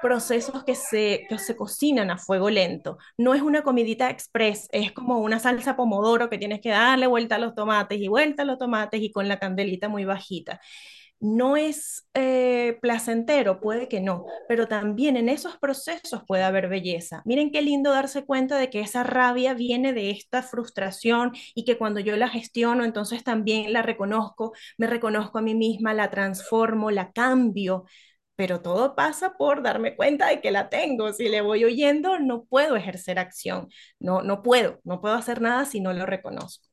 procesos 0.00 0.64
que 0.64 0.74
se, 0.74 1.26
que 1.28 1.38
se 1.38 1.56
cocinan 1.56 2.10
a 2.10 2.18
fuego 2.18 2.48
lento. 2.48 2.96
No 3.18 3.34
es 3.34 3.42
una 3.42 3.62
comidita 3.62 4.08
express, 4.08 4.68
es 4.72 4.92
como 4.92 5.18
una 5.18 5.38
salsa 5.40 5.76
pomodoro 5.76 6.30
que 6.30 6.38
tienes 6.38 6.60
que 6.60 6.70
darle 6.70 7.06
vuelta 7.06 7.36
a 7.36 7.38
los 7.38 7.54
tomates 7.54 8.00
y 8.00 8.08
vuelta 8.08 8.42
a 8.42 8.46
los 8.46 8.58
tomates 8.58 9.00
y 9.02 9.10
con 9.12 9.28
la 9.28 9.38
candelita 9.38 9.88
muy 9.88 10.04
bajita 10.04 10.60
no 11.20 11.56
es 11.56 12.08
eh, 12.14 12.78
placentero, 12.82 13.60
puede 13.60 13.88
que 13.88 14.00
no, 14.00 14.26
pero 14.48 14.68
también 14.68 15.16
en 15.16 15.28
esos 15.28 15.56
procesos 15.58 16.22
puede 16.26 16.42
haber 16.42 16.68
belleza. 16.68 17.22
Miren 17.24 17.50
qué 17.50 17.62
lindo 17.62 17.90
darse 17.90 18.24
cuenta 18.24 18.58
de 18.58 18.70
que 18.70 18.80
esa 18.80 19.02
rabia 19.02 19.54
viene 19.54 19.92
de 19.92 20.10
esta 20.10 20.42
frustración 20.42 21.32
y 21.54 21.64
que 21.64 21.78
cuando 21.78 22.00
yo 22.00 22.16
la 22.16 22.28
gestiono, 22.28 22.84
entonces 22.84 23.24
también 23.24 23.72
la 23.72 23.82
reconozco, 23.82 24.52
me 24.78 24.86
reconozco 24.86 25.38
a 25.38 25.42
mí 25.42 25.54
misma, 25.54 25.94
la 25.94 26.10
transformo, 26.10 26.90
la 26.90 27.12
cambio. 27.12 27.84
Pero 28.36 28.60
todo 28.60 28.94
pasa 28.94 29.34
por 29.38 29.62
darme 29.62 29.96
cuenta 29.96 30.28
de 30.28 30.40
que 30.42 30.50
la 30.50 30.68
tengo. 30.68 31.12
Si 31.12 31.28
le 31.28 31.40
voy 31.40 31.64
oyendo, 31.64 32.18
no 32.18 32.44
puedo 32.44 32.76
ejercer 32.76 33.18
acción. 33.18 33.68
No, 33.98 34.22
no 34.22 34.42
puedo, 34.42 34.78
no 34.84 35.00
puedo 35.00 35.14
hacer 35.14 35.40
nada 35.40 35.64
si 35.64 35.80
no 35.80 35.92
lo 35.94 36.04
reconozco. 36.06 36.68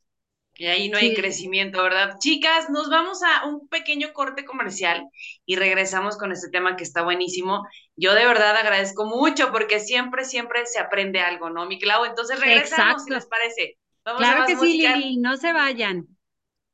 Y 0.56 0.68
ahí 0.68 0.90
no 0.90 1.00
hay 1.00 1.16
crecimiento, 1.16 1.82
¿verdad? 1.82 2.18
Chicas, 2.20 2.70
nos 2.70 2.90
vamos 2.90 3.24
a 3.24 3.48
un 3.48 3.68
pequeño 3.68 4.14
corte 4.14 4.46
comercial 4.46 5.10
y 5.46 5.56
regresamos 5.56 6.16
con 6.18 6.32
este 6.32 6.50
tema 6.50 6.76
que 6.76 6.84
está 6.84 7.02
buenísimo. 7.02 7.68
Yo 7.96 8.14
de 8.14 8.26
verdad 8.26 8.56
agradezco 8.56 9.06
mucho 9.06 9.52
porque 9.52 9.80
siempre, 9.80 10.26
siempre 10.26 10.66
se 10.68 10.80
aprende 10.80 11.22
algo, 11.22 11.50
¿no, 11.50 11.66
mi 11.66 11.80
Clau? 11.80 12.06
Entonces 12.06 12.40
regresamos, 12.40 13.04
si 13.04 13.12
les 13.12 13.26
parece. 13.26 13.78
claro 14.04 14.46
que 14.46 14.56
sí, 14.56 14.78
Lili, 14.78 15.18
no 15.18 15.38
se 15.38 15.54
vayan. 15.54 16.08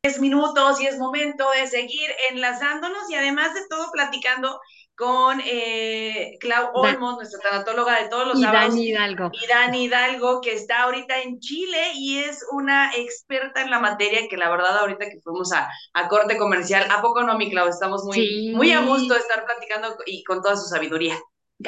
Es 0.02 0.20
minutos 0.20 0.80
y 0.82 0.88
es 0.88 0.98
momento 0.98 1.50
de 1.52 1.68
seguir 1.68 2.10
enlazándonos 2.32 3.10
y 3.10 3.15
además 3.15 3.54
de 3.54 3.62
todo 3.70 3.92
platicando 3.92 4.60
con 5.00 5.40
eh, 5.46 6.38
Clau 6.42 6.72
Olmos, 6.74 7.16
nuestra 7.16 7.40
tanatóloga 7.40 8.04
de 8.04 8.10
todos 8.10 8.28
los 8.28 8.40
y 8.40 8.44
Dani 8.44 8.90
Hidalgo. 8.90 9.32
Y 9.32 9.48
Dani 9.48 9.86
Hidalgo, 9.86 10.42
que 10.42 10.54
está 10.54 10.84
ahorita 10.84 11.22
en 11.22 11.40
Chile 11.40 11.94
y 11.96 12.18
es 12.18 12.46
una 12.52 12.92
experta 12.94 13.62
en 13.62 13.72
la 13.72 13.80
materia, 13.80 14.28
que 14.30 14.36
la 14.36 14.50
verdad 14.50 14.78
ahorita 14.78 15.06
que 15.10 15.22
fuimos 15.24 15.54
a, 15.54 15.70
a 15.94 16.10
corte 16.10 16.38
comercial, 16.38 16.86
¿a 16.92 17.02
poco 17.02 17.24
no, 17.24 17.38
mi 17.38 17.50
Clau? 17.50 17.70
Estamos 17.70 18.04
muy, 18.04 18.52
muy 18.54 18.74
a 18.74 18.82
gusto 18.82 19.14
de 19.14 19.22
estar 19.22 19.46
platicando 19.46 19.96
y 20.06 20.22
con 20.26 20.42
toda 20.42 20.58
su 20.58 20.68
sabiduría. 20.68 21.18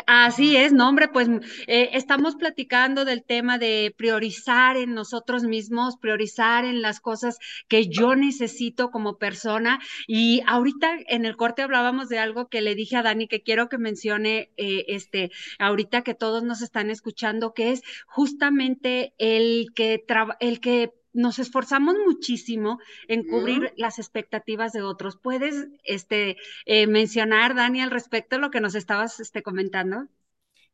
Así 0.07 0.55
es, 0.55 0.71
no, 0.71 0.87
hombre, 0.87 1.09
pues 1.09 1.27
eh, 1.67 1.89
estamos 1.93 2.37
platicando 2.37 3.03
del 3.03 3.25
tema 3.25 3.57
de 3.57 3.93
priorizar 3.97 4.77
en 4.77 4.93
nosotros 4.93 5.43
mismos, 5.43 5.97
priorizar 5.97 6.63
en 6.63 6.81
las 6.81 7.01
cosas 7.01 7.39
que 7.67 7.89
yo 7.89 8.15
necesito 8.15 8.89
como 8.89 9.17
persona. 9.17 9.79
Y 10.07 10.43
ahorita 10.47 10.97
en 11.07 11.25
el 11.25 11.35
corte 11.35 11.61
hablábamos 11.61 12.07
de 12.07 12.19
algo 12.19 12.47
que 12.47 12.61
le 12.61 12.73
dije 12.73 12.95
a 12.95 13.03
Dani 13.03 13.27
que 13.27 13.41
quiero 13.41 13.67
que 13.67 13.77
mencione, 13.77 14.49
eh, 14.55 14.85
este, 14.87 15.29
ahorita 15.59 16.03
que 16.03 16.13
todos 16.13 16.41
nos 16.43 16.61
están 16.61 16.89
escuchando, 16.89 17.53
que 17.53 17.71
es 17.71 17.81
justamente 18.07 19.13
el 19.17 19.73
que, 19.75 20.05
el 20.39 20.61
que 20.61 20.93
nos 21.13 21.39
esforzamos 21.39 21.95
muchísimo 22.05 22.79
en 23.07 23.23
cubrir 23.23 23.73
las 23.77 23.99
expectativas 23.99 24.73
de 24.73 24.81
otros. 24.81 25.17
¿Puedes 25.17 25.67
este, 25.83 26.37
eh, 26.65 26.87
mencionar, 26.87 27.55
Dani, 27.55 27.81
al 27.81 27.91
respecto 27.91 28.35
de 28.35 28.41
lo 28.41 28.51
que 28.51 28.61
nos 28.61 28.75
estabas 28.75 29.19
este, 29.19 29.43
comentando? 29.43 30.07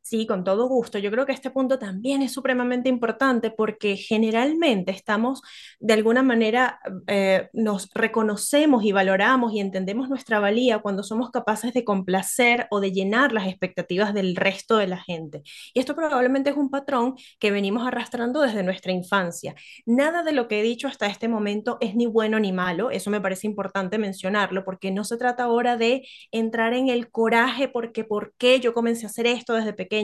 Sí, 0.08 0.26
con 0.26 0.42
todo 0.42 0.68
gusto. 0.68 0.98
Yo 0.98 1.10
creo 1.10 1.26
que 1.26 1.32
este 1.32 1.50
punto 1.50 1.78
también 1.78 2.22
es 2.22 2.32
supremamente 2.32 2.88
importante 2.88 3.50
porque 3.50 3.94
generalmente 3.98 4.90
estamos, 4.90 5.42
de 5.80 5.92
alguna 5.92 6.22
manera, 6.22 6.80
eh, 7.06 7.50
nos 7.52 7.90
reconocemos 7.92 8.84
y 8.84 8.92
valoramos 8.92 9.52
y 9.52 9.60
entendemos 9.60 10.08
nuestra 10.08 10.40
valía 10.40 10.78
cuando 10.78 11.02
somos 11.02 11.30
capaces 11.30 11.74
de 11.74 11.84
complacer 11.84 12.68
o 12.70 12.80
de 12.80 12.92
llenar 12.92 13.32
las 13.32 13.48
expectativas 13.48 14.14
del 14.14 14.34
resto 14.34 14.78
de 14.78 14.86
la 14.86 14.96
gente. 14.96 15.42
Y 15.74 15.80
esto 15.80 15.94
probablemente 15.94 16.48
es 16.48 16.56
un 16.56 16.70
patrón 16.70 17.14
que 17.38 17.50
venimos 17.50 17.86
arrastrando 17.86 18.40
desde 18.40 18.62
nuestra 18.62 18.92
infancia. 18.92 19.54
Nada 19.84 20.22
de 20.22 20.32
lo 20.32 20.48
que 20.48 20.60
he 20.60 20.62
dicho 20.62 20.88
hasta 20.88 21.06
este 21.06 21.28
momento 21.28 21.76
es 21.82 21.94
ni 21.94 22.06
bueno 22.06 22.40
ni 22.40 22.50
malo. 22.52 22.90
Eso 22.90 23.10
me 23.10 23.20
parece 23.20 23.46
importante 23.46 23.98
mencionarlo 23.98 24.64
porque 24.64 24.90
no 24.90 25.04
se 25.04 25.18
trata 25.18 25.42
ahora 25.42 25.76
de 25.76 26.08
entrar 26.32 26.72
en 26.72 26.88
el 26.88 27.10
coraje 27.10 27.68
porque 27.68 28.04
por 28.04 28.32
qué 28.38 28.58
yo 28.58 28.72
comencé 28.72 29.04
a 29.04 29.10
hacer 29.10 29.26
esto 29.26 29.52
desde 29.52 29.74
pequeño 29.74 29.97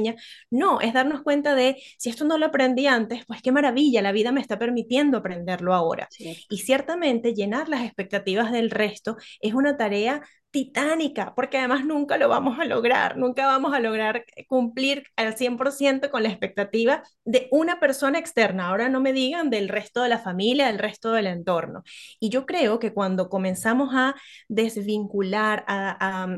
no, 0.50 0.80
es 0.80 0.92
darnos 0.92 1.22
cuenta 1.22 1.54
de, 1.54 1.76
si 1.98 2.10
esto 2.10 2.24
no 2.24 2.38
lo 2.38 2.46
aprendí 2.46 2.86
antes, 2.86 3.24
pues 3.26 3.42
qué 3.42 3.52
maravilla, 3.52 4.02
la 4.02 4.12
vida 4.12 4.32
me 4.32 4.40
está 4.40 4.58
permitiendo 4.58 5.18
aprenderlo 5.18 5.74
ahora. 5.74 6.08
Y 6.48 6.58
ciertamente 6.58 7.34
llenar 7.34 7.68
las 7.68 7.84
expectativas 7.84 8.52
del 8.52 8.70
resto 8.70 9.16
es 9.40 9.54
una 9.54 9.76
tarea 9.76 10.22
titánica, 10.54 11.34
porque 11.34 11.58
además 11.58 11.84
nunca 11.84 12.16
lo 12.16 12.28
vamos 12.28 12.60
a 12.60 12.64
lograr, 12.64 13.16
nunca 13.16 13.44
vamos 13.44 13.74
a 13.74 13.80
lograr 13.80 14.24
cumplir 14.46 15.02
al 15.16 15.34
100% 15.34 16.12
con 16.12 16.22
la 16.22 16.28
expectativa 16.28 17.02
de 17.24 17.48
una 17.50 17.80
persona 17.80 18.20
externa. 18.20 18.68
Ahora 18.68 18.88
no 18.88 19.00
me 19.00 19.12
digan 19.12 19.50
del 19.50 19.68
resto 19.68 20.02
de 20.02 20.10
la 20.10 20.20
familia, 20.20 20.68
del 20.68 20.78
resto 20.78 21.10
del 21.10 21.26
entorno. 21.26 21.82
Y 22.20 22.28
yo 22.28 22.46
creo 22.46 22.78
que 22.78 22.92
cuando 22.92 23.28
comenzamos 23.28 23.94
a 23.94 24.14
desvincular, 24.48 25.64
a 25.66 25.96
a 25.98 26.28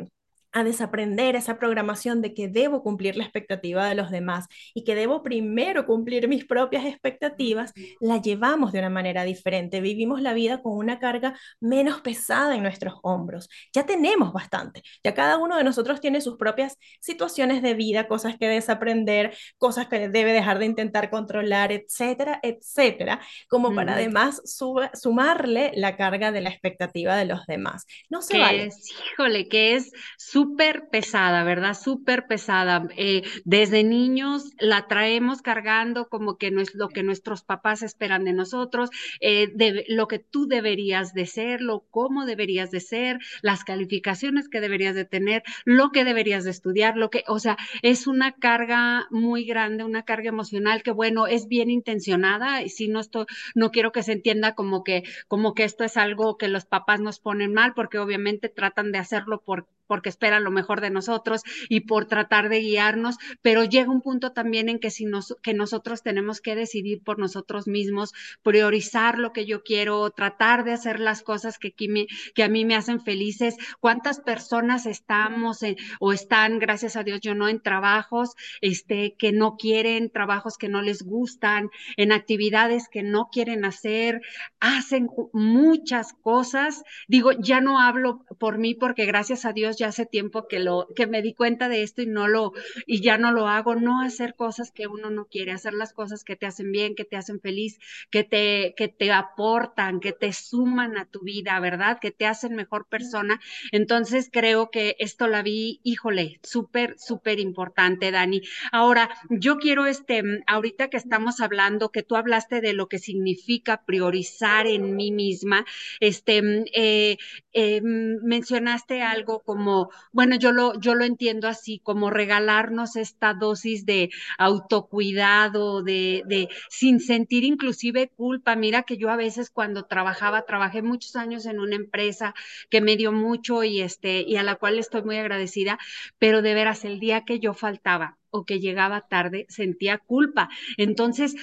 desaprender 0.64 1.36
esa 1.36 1.58
programación 1.58 2.22
de 2.22 2.34
que 2.34 2.48
debo 2.48 2.82
cumplir 2.82 3.16
la 3.16 3.24
expectativa 3.24 3.86
de 3.88 3.94
los 3.94 4.10
demás 4.10 4.46
y 4.74 4.84
que 4.84 4.94
debo 4.94 5.22
primero 5.22 5.86
cumplir 5.86 6.28
mis 6.28 6.44
propias 6.44 6.84
expectativas, 6.86 7.72
la 8.00 8.20
llevamos 8.20 8.72
de 8.72 8.78
una 8.78 8.90
manera 8.90 9.24
diferente. 9.24 9.80
Vivimos 9.80 10.22
la 10.22 10.32
vida 10.32 10.62
con 10.62 10.76
una 10.76 10.98
carga 10.98 11.38
menos 11.60 12.00
pesada 12.00 12.54
en 12.54 12.62
nuestros 12.62 12.94
hombros. 13.02 13.48
Ya 13.72 13.86
tenemos 13.86 14.32
bastante. 14.32 14.82
Ya 15.04 15.14
cada 15.14 15.38
uno 15.38 15.56
de 15.56 15.64
nosotros 15.64 16.00
tiene 16.00 16.20
sus 16.20 16.36
propias 16.36 16.78
situaciones 17.00 17.62
de 17.62 17.74
vida, 17.74 18.08
cosas 18.08 18.36
que 18.38 18.48
desaprender, 18.48 19.36
cosas 19.58 19.88
que 19.88 20.08
debe 20.08 20.32
dejar 20.32 20.58
de 20.58 20.66
intentar 20.66 21.10
controlar, 21.10 21.72
etcétera, 21.72 22.40
etcétera, 22.42 23.20
como 23.48 23.74
para 23.74 23.94
además 23.94 24.42
sumarle 24.44 25.72
la 25.74 25.96
carga 25.96 26.32
de 26.32 26.40
la 26.40 26.50
expectativa 26.50 27.16
de 27.16 27.26
los 27.26 27.46
demás. 27.46 27.86
No 28.08 28.22
se 28.22 28.38
vale. 28.38 28.70
híjole, 29.12 29.48
que 29.48 29.74
es 29.74 29.90
súper 30.16 30.45
súper 30.46 30.88
pesada, 30.88 31.42
¿verdad? 31.42 31.74
Súper 31.74 32.26
pesada. 32.26 32.88
Eh, 32.96 33.22
desde 33.44 33.82
niños 33.82 34.52
la 34.58 34.86
traemos 34.86 35.42
cargando 35.42 36.08
como 36.08 36.38
que 36.38 36.50
no 36.50 36.60
es 36.60 36.74
lo 36.74 36.88
que 36.88 37.02
nuestros 37.02 37.42
papás 37.42 37.82
esperan 37.82 38.24
de 38.24 38.32
nosotros, 38.32 38.90
eh, 39.20 39.52
lo 39.88 40.06
que 40.06 40.18
tú 40.18 40.46
deberías 40.46 41.14
de 41.14 41.26
ser, 41.26 41.60
lo 41.60 41.80
cómo 41.90 42.26
deberías 42.26 42.70
de 42.70 42.80
ser, 42.80 43.18
las 43.42 43.64
calificaciones 43.64 44.48
que 44.48 44.60
deberías 44.60 44.94
de 44.94 45.04
tener, 45.04 45.42
lo 45.64 45.90
que 45.90 46.04
deberías 46.04 46.44
de 46.44 46.50
estudiar, 46.50 46.96
lo 46.96 47.10
que, 47.10 47.24
o 47.26 47.38
sea, 47.40 47.56
es 47.82 48.06
una 48.06 48.32
carga 48.32 49.06
muy 49.10 49.44
grande, 49.44 49.84
una 49.84 50.04
carga 50.04 50.28
emocional 50.28 50.82
que, 50.82 50.92
bueno, 50.92 51.26
es 51.26 51.48
bien 51.48 51.70
intencionada 51.70 52.62
y 52.62 52.68
si 52.68 52.88
no 52.88 53.00
esto, 53.00 53.26
no 53.54 53.70
quiero 53.72 53.90
que 53.90 54.04
se 54.04 54.12
entienda 54.12 54.54
como 54.54 54.84
que, 54.84 55.02
como 55.28 55.54
que 55.54 55.64
esto 55.64 55.82
es 55.82 55.96
algo 55.96 56.36
que 56.36 56.48
los 56.48 56.66
papás 56.66 57.00
nos 57.00 57.18
ponen 57.18 57.52
mal, 57.52 57.74
porque 57.74 57.98
obviamente 57.98 58.48
tratan 58.48 58.92
de 58.92 58.98
hacerlo 58.98 59.42
por 59.44 59.66
porque 59.86 60.08
esperan 60.08 60.25
lo 60.40 60.50
mejor 60.50 60.80
de 60.80 60.90
nosotros 60.90 61.42
y 61.68 61.80
por 61.80 62.06
tratar 62.06 62.48
de 62.48 62.60
guiarnos, 62.60 63.16
pero 63.42 63.64
llega 63.64 63.90
un 63.90 64.02
punto 64.02 64.32
también 64.32 64.68
en 64.68 64.78
que, 64.78 64.90
si 64.90 65.04
nos, 65.04 65.36
que 65.42 65.54
nosotros 65.54 66.02
tenemos 66.02 66.40
que 66.40 66.54
decidir 66.54 67.02
por 67.02 67.18
nosotros 67.18 67.66
mismos, 67.66 68.12
priorizar 68.42 69.18
lo 69.18 69.32
que 69.32 69.46
yo 69.46 69.62
quiero, 69.62 70.10
tratar 70.10 70.64
de 70.64 70.72
hacer 70.72 71.00
las 71.00 71.22
cosas 71.22 71.58
que, 71.58 71.72
que 71.72 72.42
a 72.42 72.48
mí 72.48 72.64
me 72.64 72.74
hacen 72.74 73.00
felices. 73.00 73.56
¿Cuántas 73.80 74.20
personas 74.20 74.86
estamos 74.86 75.60
o 76.00 76.12
están, 76.12 76.58
gracias 76.58 76.96
a 76.96 77.02
Dios, 77.02 77.20
yo 77.20 77.34
no 77.34 77.48
en 77.48 77.60
trabajos 77.60 78.34
este, 78.60 79.14
que 79.18 79.32
no 79.32 79.56
quieren, 79.56 80.10
trabajos 80.10 80.58
que 80.58 80.68
no 80.68 80.82
les 80.82 81.02
gustan, 81.02 81.70
en 81.96 82.12
actividades 82.12 82.88
que 82.88 83.02
no 83.02 83.28
quieren 83.30 83.64
hacer, 83.64 84.20
hacen 84.60 85.08
muchas 85.32 86.12
cosas? 86.12 86.82
Digo, 87.08 87.32
ya 87.32 87.60
no 87.60 87.80
hablo 87.80 88.24
por 88.38 88.58
mí 88.58 88.74
porque 88.74 89.06
gracias 89.06 89.44
a 89.44 89.52
Dios 89.52 89.76
ya 89.78 89.88
hace 89.88 90.06
tiempo 90.06 90.15
que 90.48 90.58
lo 90.58 90.88
que 90.94 91.06
me 91.06 91.22
di 91.22 91.34
cuenta 91.34 91.68
de 91.68 91.82
esto 91.82 92.02
y 92.02 92.06
no 92.06 92.28
lo 92.28 92.52
y 92.86 93.00
ya 93.02 93.18
no 93.18 93.32
lo 93.32 93.48
hago, 93.48 93.74
no 93.74 94.00
hacer 94.00 94.34
cosas 94.34 94.70
que 94.70 94.86
uno 94.86 95.10
no 95.10 95.26
quiere, 95.26 95.52
hacer 95.52 95.74
las 95.74 95.92
cosas 95.92 96.24
que 96.24 96.36
te 96.36 96.46
hacen 96.46 96.72
bien, 96.72 96.94
que 96.94 97.04
te 97.04 97.16
hacen 97.16 97.40
feliz, 97.40 97.78
que 98.10 98.24
te 98.24 98.74
que 98.76 98.88
te 98.88 99.12
aportan, 99.12 100.00
que 100.00 100.12
te 100.12 100.32
suman 100.32 100.96
a 100.98 101.06
tu 101.06 101.20
vida, 101.22 101.58
¿verdad? 101.60 101.98
Que 102.00 102.10
te 102.10 102.26
hacen 102.26 102.54
mejor 102.54 102.86
persona. 102.88 103.40
Entonces 103.72 104.28
creo 104.32 104.70
que 104.70 104.96
esto 104.98 105.26
la 105.28 105.42
vi, 105.42 105.80
híjole, 105.84 106.40
súper 106.42 106.96
súper 106.98 107.38
importante, 107.40 108.10
Dani. 108.10 108.42
Ahora, 108.72 109.10
yo 109.30 109.56
quiero 109.58 109.86
este 109.86 110.22
ahorita 110.46 110.88
que 110.88 110.96
estamos 110.96 111.40
hablando 111.40 111.90
que 111.90 112.02
tú 112.02 112.16
hablaste 112.16 112.60
de 112.60 112.72
lo 112.72 112.88
que 112.88 112.98
significa 112.98 113.84
priorizar 113.84 114.66
en 114.66 114.96
mí 114.96 115.12
misma, 115.12 115.64
este 116.00 116.64
eh, 116.74 117.18
eh, 117.52 117.80
mencionaste 117.82 119.02
algo 119.02 119.40
como 119.40 119.90
bueno, 120.16 120.36
yo 120.36 120.50
lo, 120.50 120.80
yo 120.80 120.94
lo 120.94 121.04
entiendo 121.04 121.46
así, 121.46 121.78
como 121.84 122.08
regalarnos 122.08 122.96
esta 122.96 123.34
dosis 123.34 123.84
de 123.84 124.08
autocuidado, 124.38 125.82
de, 125.82 126.22
de 126.26 126.48
sin 126.70 127.00
sentir 127.00 127.44
inclusive 127.44 128.08
culpa. 128.08 128.56
Mira 128.56 128.82
que 128.84 128.96
yo 128.96 129.10
a 129.10 129.16
veces 129.16 129.50
cuando 129.50 129.84
trabajaba, 129.84 130.46
trabajé 130.46 130.80
muchos 130.80 131.16
años 131.16 131.44
en 131.44 131.60
una 131.60 131.76
empresa 131.76 132.34
que 132.70 132.80
me 132.80 132.96
dio 132.96 133.12
mucho 133.12 133.62
y 133.62 133.82
este, 133.82 134.22
y 134.22 134.36
a 134.36 134.42
la 134.42 134.54
cual 134.56 134.78
estoy 134.78 135.02
muy 135.02 135.18
agradecida, 135.18 135.78
pero 136.18 136.40
de 136.40 136.54
veras, 136.54 136.86
el 136.86 136.98
día 136.98 137.26
que 137.26 137.38
yo 137.38 137.52
faltaba 137.52 138.16
o 138.30 138.46
que 138.46 138.58
llegaba 138.58 139.02
tarde, 139.08 139.44
sentía 139.50 139.98
culpa. 139.98 140.48
Entonces, 140.78 141.36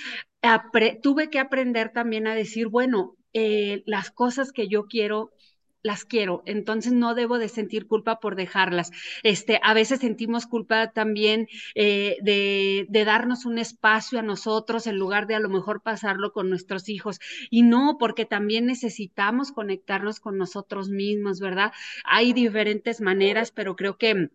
tuve 1.02 1.30
que 1.30 1.40
aprender 1.40 1.92
también 1.92 2.28
a 2.28 2.36
decir, 2.36 2.68
bueno, 2.68 3.16
eh, 3.34 3.84
las 3.86 4.12
cosas 4.12 4.52
que 4.52 4.68
yo 4.68 4.86
quiero 4.88 5.32
las 5.84 6.06
quiero, 6.06 6.42
entonces 6.46 6.94
no 6.94 7.14
debo 7.14 7.38
de 7.38 7.50
sentir 7.50 7.88
culpa 7.88 8.20
por 8.20 8.36
dejarlas. 8.36 8.92
Este, 9.22 9.60
a 9.62 9.74
veces 9.74 10.00
sentimos 10.00 10.48
culpa 10.48 10.92
también 10.92 11.48
eh, 11.76 12.18
de, 12.22 12.88
de, 12.90 13.06
darnos 13.06 13.46
un 13.46 13.60
espacio 13.60 14.20
a 14.20 14.24
nosotros 14.24 14.88
en 14.88 14.98
lugar 14.98 15.28
de 15.28 15.36
a 15.36 15.40
lo 15.40 15.50
mejor 15.50 15.82
pasarlo 15.82 16.32
con 16.32 16.50
nuestros 16.50 16.90
hijos. 16.90 17.20
Y 17.50 17.64
no, 17.64 17.98
porque 18.00 18.26
también 18.26 18.66
necesitamos 18.66 19.52
conectarnos 19.52 20.20
con 20.20 20.38
nosotros 20.38 20.90
mismos, 20.90 21.40
¿verdad? 21.40 21.74
Hay 22.06 22.34
diferentes 22.34 23.02
maneras, 23.02 23.52
pero 23.52 23.76
creo 23.76 23.98
que 23.98 24.30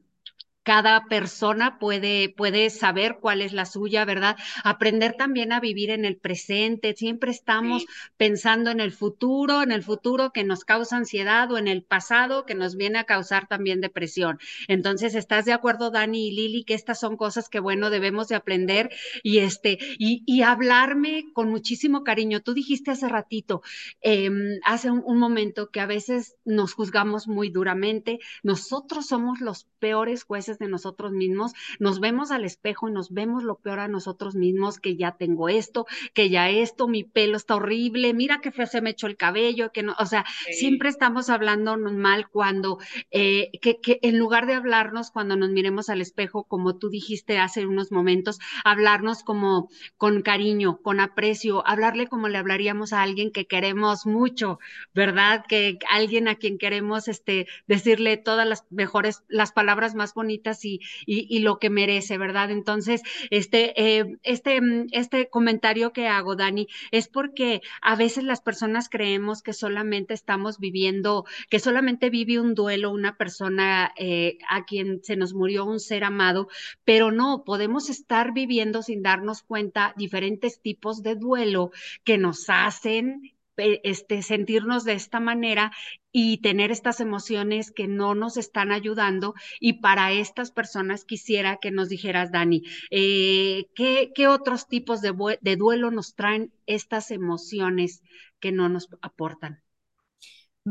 cada 0.68 1.06
persona 1.06 1.78
puede, 1.78 2.28
puede 2.28 2.68
saber 2.68 3.20
cuál 3.22 3.40
es 3.40 3.54
la 3.54 3.64
suya, 3.64 4.04
¿verdad? 4.04 4.36
Aprender 4.64 5.14
también 5.14 5.50
a 5.50 5.60
vivir 5.60 5.88
en 5.88 6.04
el 6.04 6.18
presente. 6.18 6.94
Siempre 6.94 7.30
estamos 7.30 7.86
pensando 8.18 8.70
en 8.70 8.80
el 8.80 8.92
futuro, 8.92 9.62
en 9.62 9.72
el 9.72 9.82
futuro 9.82 10.30
que 10.30 10.44
nos 10.44 10.66
causa 10.66 10.98
ansiedad 10.98 11.50
o 11.50 11.56
en 11.56 11.68
el 11.68 11.84
pasado 11.84 12.44
que 12.44 12.54
nos 12.54 12.76
viene 12.76 12.98
a 12.98 13.04
causar 13.04 13.48
también 13.48 13.80
depresión. 13.80 14.38
Entonces, 14.66 15.14
¿estás 15.14 15.46
de 15.46 15.54
acuerdo, 15.54 15.90
Dani 15.90 16.28
y 16.28 16.32
Lili, 16.32 16.64
que 16.64 16.74
estas 16.74 17.00
son 17.00 17.16
cosas 17.16 17.48
que, 17.48 17.60
bueno, 17.60 17.88
debemos 17.88 18.28
de 18.28 18.34
aprender 18.34 18.90
y 19.22 19.38
este, 19.38 19.78
y, 19.98 20.22
y 20.26 20.42
hablarme 20.42 21.32
con 21.32 21.48
muchísimo 21.48 22.04
cariño? 22.04 22.40
Tú 22.40 22.52
dijiste 22.52 22.90
hace 22.90 23.08
ratito, 23.08 23.62
eh, 24.02 24.28
hace 24.66 24.90
un, 24.90 25.02
un 25.06 25.18
momento, 25.18 25.70
que 25.70 25.80
a 25.80 25.86
veces 25.86 26.36
nos 26.44 26.74
juzgamos 26.74 27.26
muy 27.26 27.48
duramente. 27.48 28.18
Nosotros 28.42 29.06
somos 29.06 29.40
los 29.40 29.64
peores 29.78 30.24
jueces 30.24 30.57
de 30.58 30.68
nosotros 30.68 31.12
mismos, 31.12 31.52
nos 31.78 32.00
vemos 32.00 32.30
al 32.30 32.44
espejo 32.44 32.88
y 32.88 32.92
nos 32.92 33.12
vemos 33.12 33.44
lo 33.44 33.56
peor 33.56 33.80
a 33.80 33.88
nosotros 33.88 34.34
mismos, 34.34 34.78
que 34.78 34.96
ya 34.96 35.12
tengo 35.12 35.48
esto, 35.48 35.86
que 36.14 36.30
ya 36.30 36.50
esto, 36.50 36.88
mi 36.88 37.04
pelo 37.04 37.36
está 37.36 37.56
horrible, 37.56 38.14
mira 38.14 38.40
que 38.40 38.52
se 38.66 38.80
me 38.80 38.90
echó 38.90 39.06
el 39.06 39.16
cabello, 39.16 39.72
que 39.72 39.82
no, 39.82 39.94
o 39.98 40.06
sea, 40.06 40.24
siempre 40.50 40.88
estamos 40.88 41.30
hablándonos 41.30 41.92
mal 41.92 42.28
cuando, 42.28 42.78
eh, 43.10 43.50
que, 43.60 43.80
que 43.80 43.98
en 44.02 44.18
lugar 44.18 44.46
de 44.46 44.54
hablarnos 44.54 45.10
cuando 45.10 45.36
nos 45.36 45.50
miremos 45.50 45.88
al 45.88 46.00
espejo, 46.00 46.44
como 46.44 46.76
tú 46.76 46.90
dijiste 46.90 47.38
hace 47.38 47.66
unos 47.66 47.92
momentos, 47.92 48.38
hablarnos 48.64 49.22
como 49.22 49.68
con 49.96 50.22
cariño, 50.22 50.80
con 50.82 51.00
aprecio, 51.00 51.66
hablarle 51.66 52.06
como 52.08 52.28
le 52.28 52.38
hablaríamos 52.38 52.92
a 52.92 53.02
alguien 53.02 53.30
que 53.30 53.46
queremos 53.46 54.06
mucho, 54.06 54.58
¿verdad? 54.94 55.44
Que 55.48 55.78
alguien 55.90 56.28
a 56.28 56.36
quien 56.36 56.58
queremos 56.58 57.08
este, 57.08 57.46
decirle 57.66 58.16
todas 58.16 58.46
las 58.46 58.64
mejores, 58.70 59.24
las 59.28 59.52
palabras 59.52 59.94
más 59.94 60.14
bonitas 60.14 60.47
y, 60.64 61.38
lo 61.38 61.58
que 61.58 61.70
merece, 61.70 62.18
¿verdad? 62.18 62.50
Entonces, 62.50 63.02
este, 63.30 63.72
eh, 63.80 64.18
este, 64.22 64.60
este 64.90 65.28
comentario 65.28 65.92
que 65.92 66.08
hago, 66.08 66.36
Dani, 66.36 66.66
es 66.90 67.08
porque 67.08 67.60
a 67.80 67.96
veces 67.96 68.24
las 68.24 68.40
personas 68.40 68.88
creemos 68.88 69.42
que 69.42 69.52
solamente 69.52 70.14
estamos 70.14 70.58
viviendo, 70.58 71.24
que 71.48 71.60
solamente 71.60 72.10
vive 72.10 72.40
un 72.40 72.54
duelo 72.54 72.90
una 72.90 73.16
persona 73.16 73.92
eh, 73.96 74.38
a 74.48 74.64
quien 74.64 75.02
se 75.02 75.16
nos 75.16 75.34
murió 75.34 75.64
un 75.64 75.80
ser 75.80 76.04
amado, 76.04 76.48
pero 76.84 77.10
no, 77.10 77.44
podemos 77.44 77.90
estar 77.90 78.32
viviendo 78.32 78.82
sin 78.82 79.02
darnos 79.02 79.42
cuenta 79.42 79.94
diferentes 79.96 80.60
tipos 80.60 81.02
de 81.02 81.14
duelo 81.14 81.70
que 82.04 82.18
nos 82.18 82.48
hacen 82.48 83.37
este, 83.58 84.22
sentirnos 84.22 84.84
de 84.84 84.92
esta 84.94 85.20
manera 85.20 85.72
y 86.12 86.38
tener 86.38 86.70
estas 86.70 87.00
emociones 87.00 87.70
que 87.70 87.88
no 87.88 88.14
nos 88.14 88.36
están 88.36 88.72
ayudando. 88.72 89.34
Y 89.60 89.74
para 89.74 90.12
estas 90.12 90.50
personas 90.50 91.04
quisiera 91.04 91.58
que 91.58 91.70
nos 91.70 91.88
dijeras, 91.88 92.32
Dani, 92.32 92.62
eh, 92.90 93.66
¿qué, 93.74 94.12
¿qué, 94.14 94.28
otros 94.28 94.68
tipos 94.68 95.00
de, 95.00 95.38
de 95.40 95.56
duelo 95.56 95.90
nos 95.90 96.14
traen 96.14 96.52
estas 96.66 97.10
emociones 97.10 98.02
que 98.40 98.52
no 98.52 98.68
nos 98.68 98.88
aportan? 99.02 99.62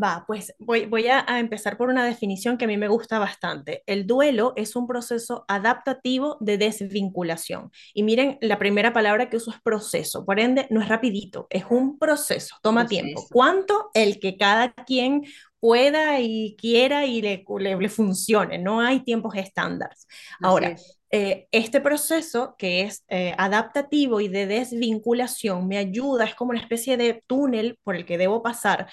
Va, 0.04 0.26
pues 0.28 0.54
voy, 0.60 0.86
voy 0.86 1.08
a, 1.08 1.26
empezar 1.40 1.78
por 1.78 1.90
una 1.90 2.06
definición 2.06 2.58
que 2.58 2.66
a 2.66 2.68
mí 2.68 2.78
me 2.78 2.88
gusta 2.88 3.20
bastante. 3.20 3.84
El 3.86 4.06
duelo 4.06 4.54
es 4.56 4.76
un 4.76 4.86
proceso 4.86 5.46
adaptativo 5.48 6.38
de 6.40 6.58
desvinculación. 6.58 7.72
Y 7.94 8.04
miren, 8.04 8.38
la 8.42 8.60
primera 8.60 8.94
palabra 8.94 9.30
que 9.30 9.38
uso 9.38 9.52
es 9.52 9.62
proceso. 9.62 10.26
Por 10.26 10.40
ende, 10.40 10.68
no 10.70 10.82
es 10.82 10.90
rapidito, 10.90 11.48
es 11.50 11.66
un 11.70 11.98
proceso, 11.98 12.56
toma 12.62 12.86
tiempo. 12.86 13.26
¿Cuánto? 13.32 13.90
El 13.94 14.20
que 14.20 14.38
cada 14.38 14.74
quien 14.74 15.24
pueda 15.60 16.20
y 16.20 16.56
quiera 16.60 17.06
y 17.06 17.22
le, 17.22 17.44
le, 17.60 17.90
funcione. 17.90 18.58
No 18.58 18.82
hay 18.82 19.00
tiempos 19.00 19.36
estándares. 19.36 20.06
Ahora, 20.42 20.76
eh, 21.10 21.48
este 21.52 21.80
proceso 21.80 22.56
que 22.58 22.82
es 22.82 23.06
eh, 23.08 23.34
adaptativo 23.38 24.20
y 24.20 24.28
de 24.28 24.46
desvinculación 24.46 25.68
me 25.68 25.78
ayuda, 25.78 26.26
es 26.26 26.36
como 26.36 26.52
una 26.52 26.60
especie 26.60 26.98
de 26.98 27.24
túnel 27.28 27.80
por 27.84 27.96
el 27.96 28.06
que 28.06 28.18
debo 28.18 28.44
pasar 28.44 28.90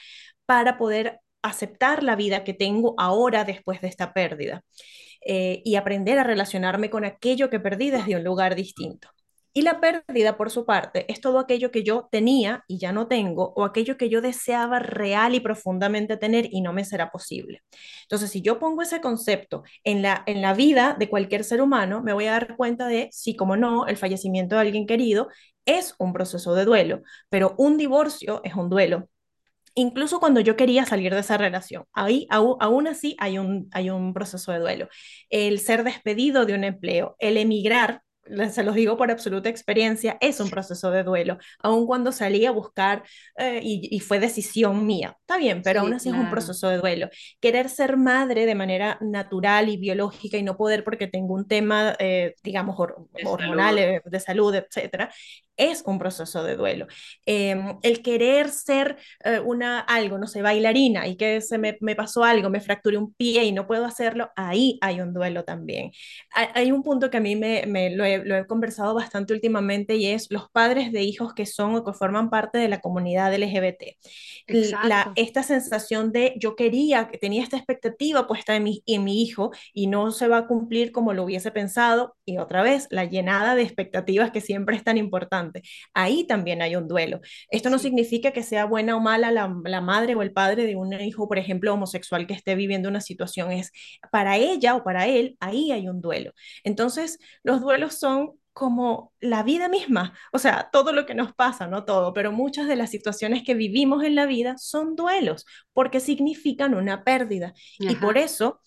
para 0.47 0.79
poder 0.79 1.21
aceptar 1.43 2.03
la 2.03 2.17
vida 2.17 2.45
que 2.45 2.55
tengo 2.55 2.95
ahora 2.99 3.45
después 3.45 3.81
de 3.81 3.89
esta 3.89 4.13
pérdida 4.13 4.63
eh, 5.27 5.63
y 5.65 5.77
aprender 5.77 6.19
a 6.19 6.25
relacionarme 6.25 6.91
con 6.91 7.05
aquello 7.05 7.51
que 7.51 7.61
perdí 7.61 7.91
desde 7.91 8.17
un 8.17 8.25
lugar 8.25 8.55
distinto. 8.55 9.09
Y 9.57 9.63
la 9.63 9.81
pérdida, 9.81 10.37
por 10.37 10.51
su 10.51 10.67
parte, 10.67 11.07
es 11.13 11.21
todo 11.21 11.39
aquello 11.39 11.71
que 11.71 11.85
yo 11.85 12.09
tenía 12.11 12.65
y 12.67 12.79
ya 12.79 12.91
no 12.93 13.07
tengo, 13.07 13.53
o 13.55 13.63
aquello 13.65 13.97
que 13.97 14.09
yo 14.09 14.21
deseaba 14.21 14.81
real 14.81 15.35
y 15.37 15.41
profundamente 15.41 16.17
tener 16.17 16.49
y 16.51 16.61
no 16.61 16.73
me 16.73 16.85
será 16.85 17.11
posible. 17.13 17.63
Entonces, 18.03 18.31
si 18.31 18.43
yo 18.43 18.59
pongo 18.59 18.83
ese 18.83 19.01
concepto 19.01 19.63
en 19.85 20.03
la, 20.03 20.25
en 20.27 20.43
la 20.43 20.55
vida 20.55 20.97
de 20.99 21.09
cualquier 21.09 21.45
ser 21.45 21.63
humano, 21.63 22.03
me 22.03 22.13
voy 22.13 22.27
a 22.27 22.33
dar 22.33 22.57
cuenta 22.57 22.89
de, 22.89 23.09
sí, 23.13 23.37
como 23.37 23.57
no, 23.57 23.87
el 23.87 23.97
fallecimiento 23.97 24.57
de 24.57 24.63
alguien 24.63 24.87
querido 24.89 25.29
es 25.67 25.95
un 25.99 26.13
proceso 26.13 26.55
de 26.55 26.65
duelo, 26.65 27.03
pero 27.29 27.55
un 27.57 27.79
divorcio 27.79 28.41
es 28.43 28.55
un 28.55 28.69
duelo, 28.69 29.09
incluso 29.75 30.21
cuando 30.21 30.41
yo 30.41 30.57
quería 30.57 30.85
salir 30.87 31.13
de 31.15 31.21
esa 31.21 31.37
relación. 31.37 31.85
Ahí, 31.93 32.27
aún, 32.31 32.57
aún 32.61 32.87
así, 32.87 33.17
hay 33.19 33.39
un, 33.39 33.69
hay 33.73 33.91
un 33.91 34.15
proceso 34.15 34.53
de 34.53 34.59
duelo. 34.61 34.89
El 35.31 35.59
ser 35.61 35.85
despedido 35.85 36.47
de 36.47 36.55
un 36.55 36.65
empleo, 36.65 37.17
el 37.19 37.37
emigrar, 37.37 38.03
se 38.51 38.63
los 38.63 38.75
digo 38.75 38.97
por 38.97 39.11
absoluta 39.11 39.49
experiencia, 39.49 40.17
es 40.21 40.41
un 40.41 40.51
proceso 40.51 40.91
de 40.91 41.03
duelo, 41.03 41.39
aun 41.61 41.87
cuando 41.87 42.13
salí 42.13 42.47
a 42.47 42.51
buscar 42.51 43.03
eh, 43.37 43.61
y, 43.63 44.01
fue 44.01 44.19
decisión 44.19 44.87
mía. 44.87 45.17
Está 45.21 45.37
bien, 45.37 45.63
pero 45.63 45.81
aún 45.81 45.95
así 45.95 46.09
es 46.09 46.15
un 46.15 46.31
proceso 46.31 46.69
de 46.69 46.79
duelo. 46.79 47.09
Querer 47.41 47.69
ser 47.69 47.97
madre 47.97 48.47
de 48.47 48.55
manera 48.55 48.99
natural 49.01 49.69
y 49.69 49.77
biológica 49.77 50.37
y 50.37 50.43
no 50.43 50.57
poder 50.57 50.85
porque 50.85 51.07
tengo 51.07 51.35
un 51.35 51.47
tema, 51.47 51.95
eh, 51.99 52.35
digamos, 52.43 52.77
hormonal, 52.79 53.79
eh, 53.79 54.03
de 54.05 54.21
salud, 54.21 54.55
etcétera, 54.55 55.13
es 55.57 55.83
un 55.87 55.99
proceso 55.99 56.43
de 56.43 56.57
duelo. 56.57 56.87
Em, 57.27 57.79
el 57.83 58.03
querer 58.03 58.49
ser 58.51 58.97
eh, 59.25 59.41
una, 59.41 59.81
algo, 59.81 60.19
no 60.19 60.27
sé, 60.27 60.43
bailarina 60.43 61.07
y 61.07 61.17
que 61.17 61.41
se 61.41 61.59
me, 61.59 61.75
pasó 61.95 62.25
algo, 62.25 62.51
me 62.51 62.61
fracturé 62.61 62.99
un 62.99 63.13
pie 63.15 63.45
y 63.45 63.53
no 63.53 63.67
puedo 63.67 63.85
hacerlo, 63.85 64.31
ahí 64.37 64.79
hay 64.81 65.01
un 65.01 65.13
duelo 65.13 65.45
también. 65.45 65.93
Hay, 66.35 66.73
un 66.73 66.83
punto 66.83 67.11
que 67.11 67.19
a 67.19 67.21
mí 67.21 67.37
me, 67.37 67.91
lo, 67.91 68.05
he, 68.05 68.47
conversado 68.47 68.95
bastante 68.95 69.33
últimamente 69.33 69.97
y 69.97 70.07
es 70.07 70.31
los 70.31 70.51
padres 70.51 70.93
de 70.93 71.03
hijos 71.03 71.35
que 71.35 71.47
son 71.47 71.77
o 71.77 71.85
que 71.85 71.93
forman 71.93 72.31
parte 72.31 72.59
de 72.59 72.69
la 72.69 72.81
comunidad 72.81 73.33
LGBT. 73.35 73.97
La, 74.85 75.13
esta 75.17 75.43
sensación 75.43 76.13
de 76.13 76.35
yo 76.37 76.57
quería, 76.57 77.09
que 77.09 77.19
tenía 77.19 77.43
esta 77.43 77.57
expectativa 77.57 78.27
puesta 78.27 78.57
en 78.57 78.65
mi, 78.65 78.83
en 78.87 79.05
mi 79.05 79.23
hijo 79.23 79.53
y 79.73 79.87
no 79.87 80.11
se 80.11 80.29
va 80.29 80.39
a 80.39 80.47
cumplir 80.47 80.93
como 80.93 81.13
lo 81.13 81.25
hubiese 81.25 81.51
pensado 81.51 82.17
y 82.25 82.39
otra 82.39 82.63
vez 82.63 82.87
la 82.91 83.05
llenada 83.05 83.55
de 83.55 83.63
expectativas 83.63 84.31
que 84.31 84.41
siempre 84.41 84.77
es 84.77 84.85
tan 84.85 84.99
importante 84.99 85.44
Ahí 85.95 86.27
también 86.27 86.63
hay 86.63 86.77
un 86.77 86.89
duelo. 86.89 87.21
Esto 87.51 87.71
no 87.71 87.79
significa 87.79 88.33
que 88.33 88.43
sea 88.43 88.65
buena 88.65 88.97
o 88.97 89.01
mala 89.01 89.31
la, 89.31 89.81
madre 89.81 90.15
o 90.15 90.23
el 90.23 90.33
padre 90.33 90.67
de 90.67 90.77
un 90.77 90.93
hijo, 91.01 91.29
por 91.29 91.39
ejemplo, 91.39 91.73
homosexual 91.73 92.27
que 92.27 92.35
esté 92.35 92.55
viviendo 92.55 92.89
una 92.89 93.01
situación. 93.01 93.53
Es 93.53 93.73
para 94.11 94.37
ella 94.37 94.77
o 94.77 94.85
para 94.85 95.07
él, 95.07 95.37
ahí 95.41 95.73
hay 95.73 95.89
un 95.89 96.01
duelo. 96.01 96.33
Entonces, 96.65 97.19
los 97.43 97.61
duelos 97.61 97.95
son 97.95 98.33
como 98.53 99.13
la 99.21 99.43
vida 99.43 99.69
misma, 99.69 100.17
o 100.33 100.39
sea, 100.39 100.69
todo 100.73 100.93
lo 100.93 101.07
que 101.07 101.15
nos 101.17 101.35
pasa, 101.35 101.67
no 101.67 101.85
todo, 101.85 102.15
pero 102.15 102.31
muchas 102.31 102.69
de 102.69 102.77
las 102.77 102.91
situaciones 102.91 103.43
que 103.43 103.55
vivimos 103.55 104.05
en 104.05 104.15
la 104.15 104.27
vida 104.27 104.57
son 104.59 104.95
duelos, 104.95 105.45
porque 105.73 105.99
significan 105.99 106.75
una 106.75 107.03
pérdida. 107.03 107.53
Y 107.81 107.97
por 107.97 108.17
eso 108.17 108.61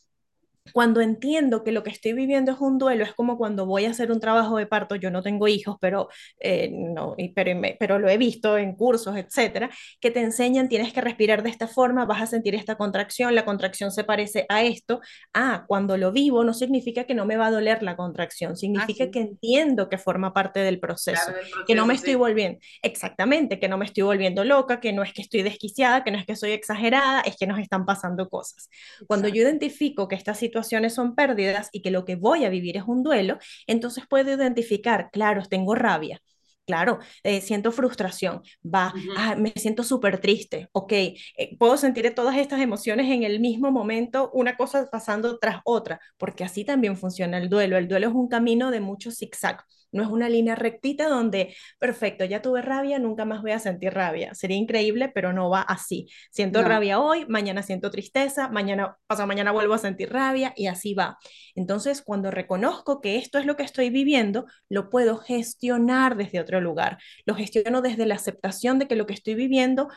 cuando 0.74 1.02
entiendo 1.02 1.64
que 1.64 1.72
lo 1.72 1.84
que 1.84 1.90
estoy 1.90 2.14
viviendo 2.14 2.52
es 2.52 2.60
un 2.60 2.78
duelo, 2.78 3.04
es 3.04 3.14
como 3.14 3.38
cuando 3.38 3.66
voy 3.66 3.86
a 3.86 3.92
hacer 3.92 4.12
un 4.12 4.20
trabajo 4.20 4.58
de 4.58 4.68
parto, 4.68 4.96
yo 4.96 5.12
no 5.12 5.22
tengo 5.22 5.48
hijos, 5.48 5.78
pero, 5.80 6.10
eh, 6.40 6.70
no, 6.72 7.16
pero, 7.36 7.60
pero 7.80 8.00
lo 8.00 8.10
he 8.10 8.18
visto 8.18 8.58
en 8.58 8.76
cursos, 8.76 9.16
etcétera, 9.16 9.70
que 10.00 10.12
te 10.12 10.22
enseñan, 10.22 10.70
tienes 10.70 10.94
que 10.94 11.02
respirar 11.02 11.44
de 11.44 11.50
esta 11.50 11.68
forma, 11.68 12.06
vas 12.06 12.22
a 12.22 12.28
sentir 12.28 12.56
esta 12.56 12.76
contracción, 12.76 13.36
la 13.36 13.46
contracción 13.46 13.92
se 13.92 14.04
parece 14.04 14.46
a 14.50 14.64
esto. 14.64 15.02
Ah, 15.34 15.66
cuando 15.68 15.98
lo 15.98 16.12
vivo 16.12 16.44
no 16.44 16.54
significa 16.54 17.06
que 17.06 17.16
no 17.16 17.26
me 17.26 17.38
va 17.38 17.48
a 17.48 17.52
doler 17.52 17.84
la 17.84 17.96
contracción, 17.96 18.56
significa 18.56 19.06
ah, 19.06 19.12
que 19.12 19.20
entiendo 19.20 19.90
que 19.90 19.98
forma 19.98 20.34
parte 20.34 20.60
del 20.60 20.80
proceso, 20.80 21.32
que 21.66 21.76
no 21.76 21.86
me 21.86 21.94
estoy 21.94 22.16
volviendo, 22.16 22.60
exactamente, 22.82 23.60
que 23.60 23.68
no 23.68 23.78
me 23.78 23.86
estoy 23.86 24.04
volviendo 24.04 24.44
loca, 24.44 24.80
que 24.80 24.94
no 24.94 25.04
es 25.04 25.14
que 25.14 25.22
estoy 25.22 25.44
desquiciada, 25.44 26.04
que 26.04 26.12
no 26.12 26.18
es 26.18 26.26
que 26.26 26.36
soy 26.36 26.52
exagerada, 26.52 27.22
es 27.22 27.38
que 27.38 27.48
nos 27.48 27.60
están 27.60 27.86
pasando 27.86 28.30
cosas. 28.30 28.70
Cuando 29.08 29.28
yo 29.28 29.42
identifico 29.42 30.08
que 30.08 30.16
esta 30.16 30.34
situación 30.34 30.57
situaciones 30.58 30.94
son 30.94 31.16
pérdidas 31.16 31.70
y 31.72 31.82
que 31.82 31.92
lo 31.92 32.06
que 32.06 32.16
voy 32.16 32.46
a 32.46 32.50
vivir 32.50 32.78
es 32.78 32.84
un 32.88 33.04
duelo, 33.04 33.38
entonces 33.68 34.06
puedo 34.10 34.34
identificar, 34.34 35.10
claro, 35.12 35.44
tengo 35.50 35.76
rabia, 35.76 36.20
Claro, 36.66 37.00
eh, 37.24 37.40
siento 37.40 37.72
frustración, 37.72 38.42
va, 38.62 38.94
ah, 39.16 39.36
me 39.38 39.54
siento 39.56 39.84
súper 39.84 40.20
triste, 40.20 40.68
ok, 40.74 40.92
eh, 40.92 41.56
puedo 41.58 41.78
sentir 41.78 42.14
todas 42.14 42.36
estas 42.36 42.60
emociones 42.60 43.10
en 43.10 43.24
el 43.24 43.40
mismo 43.40 43.72
momento, 43.72 44.30
una 44.34 44.58
cosa 44.58 44.86
pasando 44.92 45.40
tras 45.40 45.62
otra, 45.64 46.02
porque 46.18 46.44
así 46.44 46.66
también 46.66 46.98
funciona 46.98 47.38
el 47.38 47.48
duelo. 47.50 47.78
El 47.78 47.88
duelo 47.88 48.10
es 48.10 48.14
un 48.14 48.28
camino 48.28 48.70
de 48.70 48.82
mucho 48.82 49.12
zigzag. 49.12 49.64
No 49.98 50.04
es 50.04 50.10
una 50.10 50.30
línea 50.30 50.56
rectita 50.56 51.10
donde, 51.10 51.56
perfecto, 51.80 52.24
ya 52.24 52.42
tuve 52.42 52.62
rabia, 52.62 53.00
nunca 53.00 53.26
más 53.26 53.42
voy 53.42 53.52
a 53.52 53.60
sentir 53.60 53.94
rabia. 53.94 54.34
Sería 54.36 54.58
increíble, 54.58 55.10
pero 55.10 55.34
no 55.34 55.50
va 55.50 55.62
así. 55.62 56.08
Siento 56.32 56.62
rabia 56.64 57.00
hoy, 57.00 57.26
mañana 57.28 57.64
siento 57.64 57.92
tristeza, 57.92 58.48
mañana, 58.50 58.98
pasado 59.08 59.28
mañana 59.28 59.52
vuelvo 59.52 59.74
a 59.74 59.80
sentir 59.80 60.12
rabia 60.12 60.54
y 60.56 60.68
así 60.68 60.94
va. 60.94 61.18
Entonces, 61.56 62.02
cuando 62.02 62.32
reconozco 62.32 63.02
que 63.02 63.18
esto 63.18 63.40
es 63.40 63.46
lo 63.46 63.58
que 63.58 63.64
estoy 63.64 63.90
viviendo, 63.90 64.46
lo 64.70 64.90
puedo 64.90 65.18
gestionar 65.18 66.16
desde 66.16 66.40
otro 66.40 66.62
lugar. 66.62 67.00
Lo 67.26 67.36
gestiono 67.36 67.82
desde 67.82 68.06
la 68.06 68.16
aceptación 68.16 68.80
de 68.80 68.88
que 68.88 68.96
lo 68.96 69.06
que 69.08 69.14
estoy 69.14 69.36
viviendo 69.36 69.90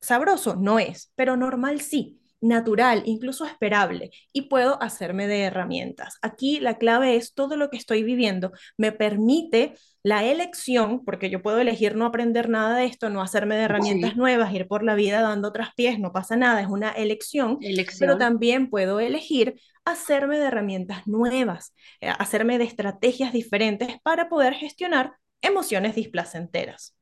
sabroso 0.00 0.56
no 0.56 0.78
es, 0.78 1.12
pero 1.16 1.36
normal 1.36 1.80
sí 1.80 2.21
natural, 2.42 3.02
incluso 3.06 3.46
esperable, 3.46 4.10
y 4.32 4.42
puedo 4.42 4.82
hacerme 4.82 5.26
de 5.26 5.42
herramientas. 5.42 6.18
Aquí 6.20 6.60
la 6.60 6.76
clave 6.76 7.16
es 7.16 7.32
todo 7.32 7.56
lo 7.56 7.70
que 7.70 7.78
estoy 7.78 8.02
viviendo 8.02 8.52
me 8.76 8.92
permite 8.92 9.74
la 10.02 10.24
elección, 10.24 11.04
porque 11.04 11.30
yo 11.30 11.42
puedo 11.42 11.60
elegir 11.60 11.94
no 11.94 12.04
aprender 12.04 12.48
nada 12.48 12.76
de 12.76 12.86
esto, 12.86 13.08
no 13.08 13.22
hacerme 13.22 13.54
de 13.54 13.62
herramientas 13.62 14.16
nuevas, 14.16 14.52
ir 14.52 14.66
por 14.66 14.82
la 14.82 14.96
vida 14.96 15.20
dando 15.20 15.52
pies 15.76 15.98
no 15.98 16.12
pasa 16.12 16.36
nada, 16.36 16.60
es 16.60 16.66
una 16.66 16.90
elección, 16.90 17.58
pero 17.98 18.18
también 18.18 18.68
puedo 18.68 18.98
elegir 18.98 19.60
hacerme 19.84 20.38
de 20.38 20.46
herramientas 20.46 21.06
nuevas, 21.06 21.74
eh, 22.00 22.08
hacerme 22.18 22.58
de 22.58 22.64
estrategias 22.64 23.32
diferentes 23.32 23.96
para 24.02 24.28
poder 24.28 24.54
gestionar 24.54 25.14
emociones 25.40 25.94
displacenteras. 25.94 26.96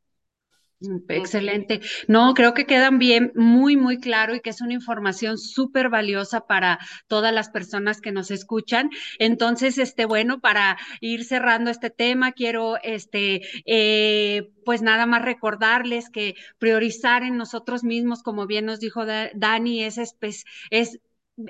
Excelente. 1.09 1.81
No, 2.09 2.33
creo 2.33 2.55
que 2.55 2.65
quedan 2.65 2.99
bien, 2.99 3.33
muy, 3.35 3.77
muy 3.77 3.99
claro 3.99 4.35
y 4.35 4.41
que 4.41 4.49
es 4.49 4.63
una 4.63 4.73
información 4.73 5.37
súper 5.37 5.91
valiosa 5.91 6.47
para 6.47 6.79
todas 7.07 7.35
las 7.35 7.51
personas 7.51 8.01
que 8.01 8.13
nos 8.13 8.31
escuchan. 8.31 8.89
Entonces, 9.19 9.77
este, 9.77 10.07
bueno, 10.07 10.41
para 10.41 10.79
ir 11.01 11.25
cerrando 11.25 11.71
este 11.71 11.91
tema, 11.91 12.33
quiero, 12.33 12.79
este, 12.83 13.43
eh, 13.67 14.49
pues 14.65 14.81
nada 14.81 15.05
más 15.05 15.21
recordarles 15.23 16.09
que 16.09 16.35
priorizar 16.59 17.25
en 17.25 17.37
nosotros 17.37 17.85
mismos, 17.85 18.23
como 18.23 18.47
bien 18.47 18.65
nos 18.65 18.81
dijo 18.81 19.05
Dani, 19.05 19.85
es, 19.85 19.99
es 20.71 20.99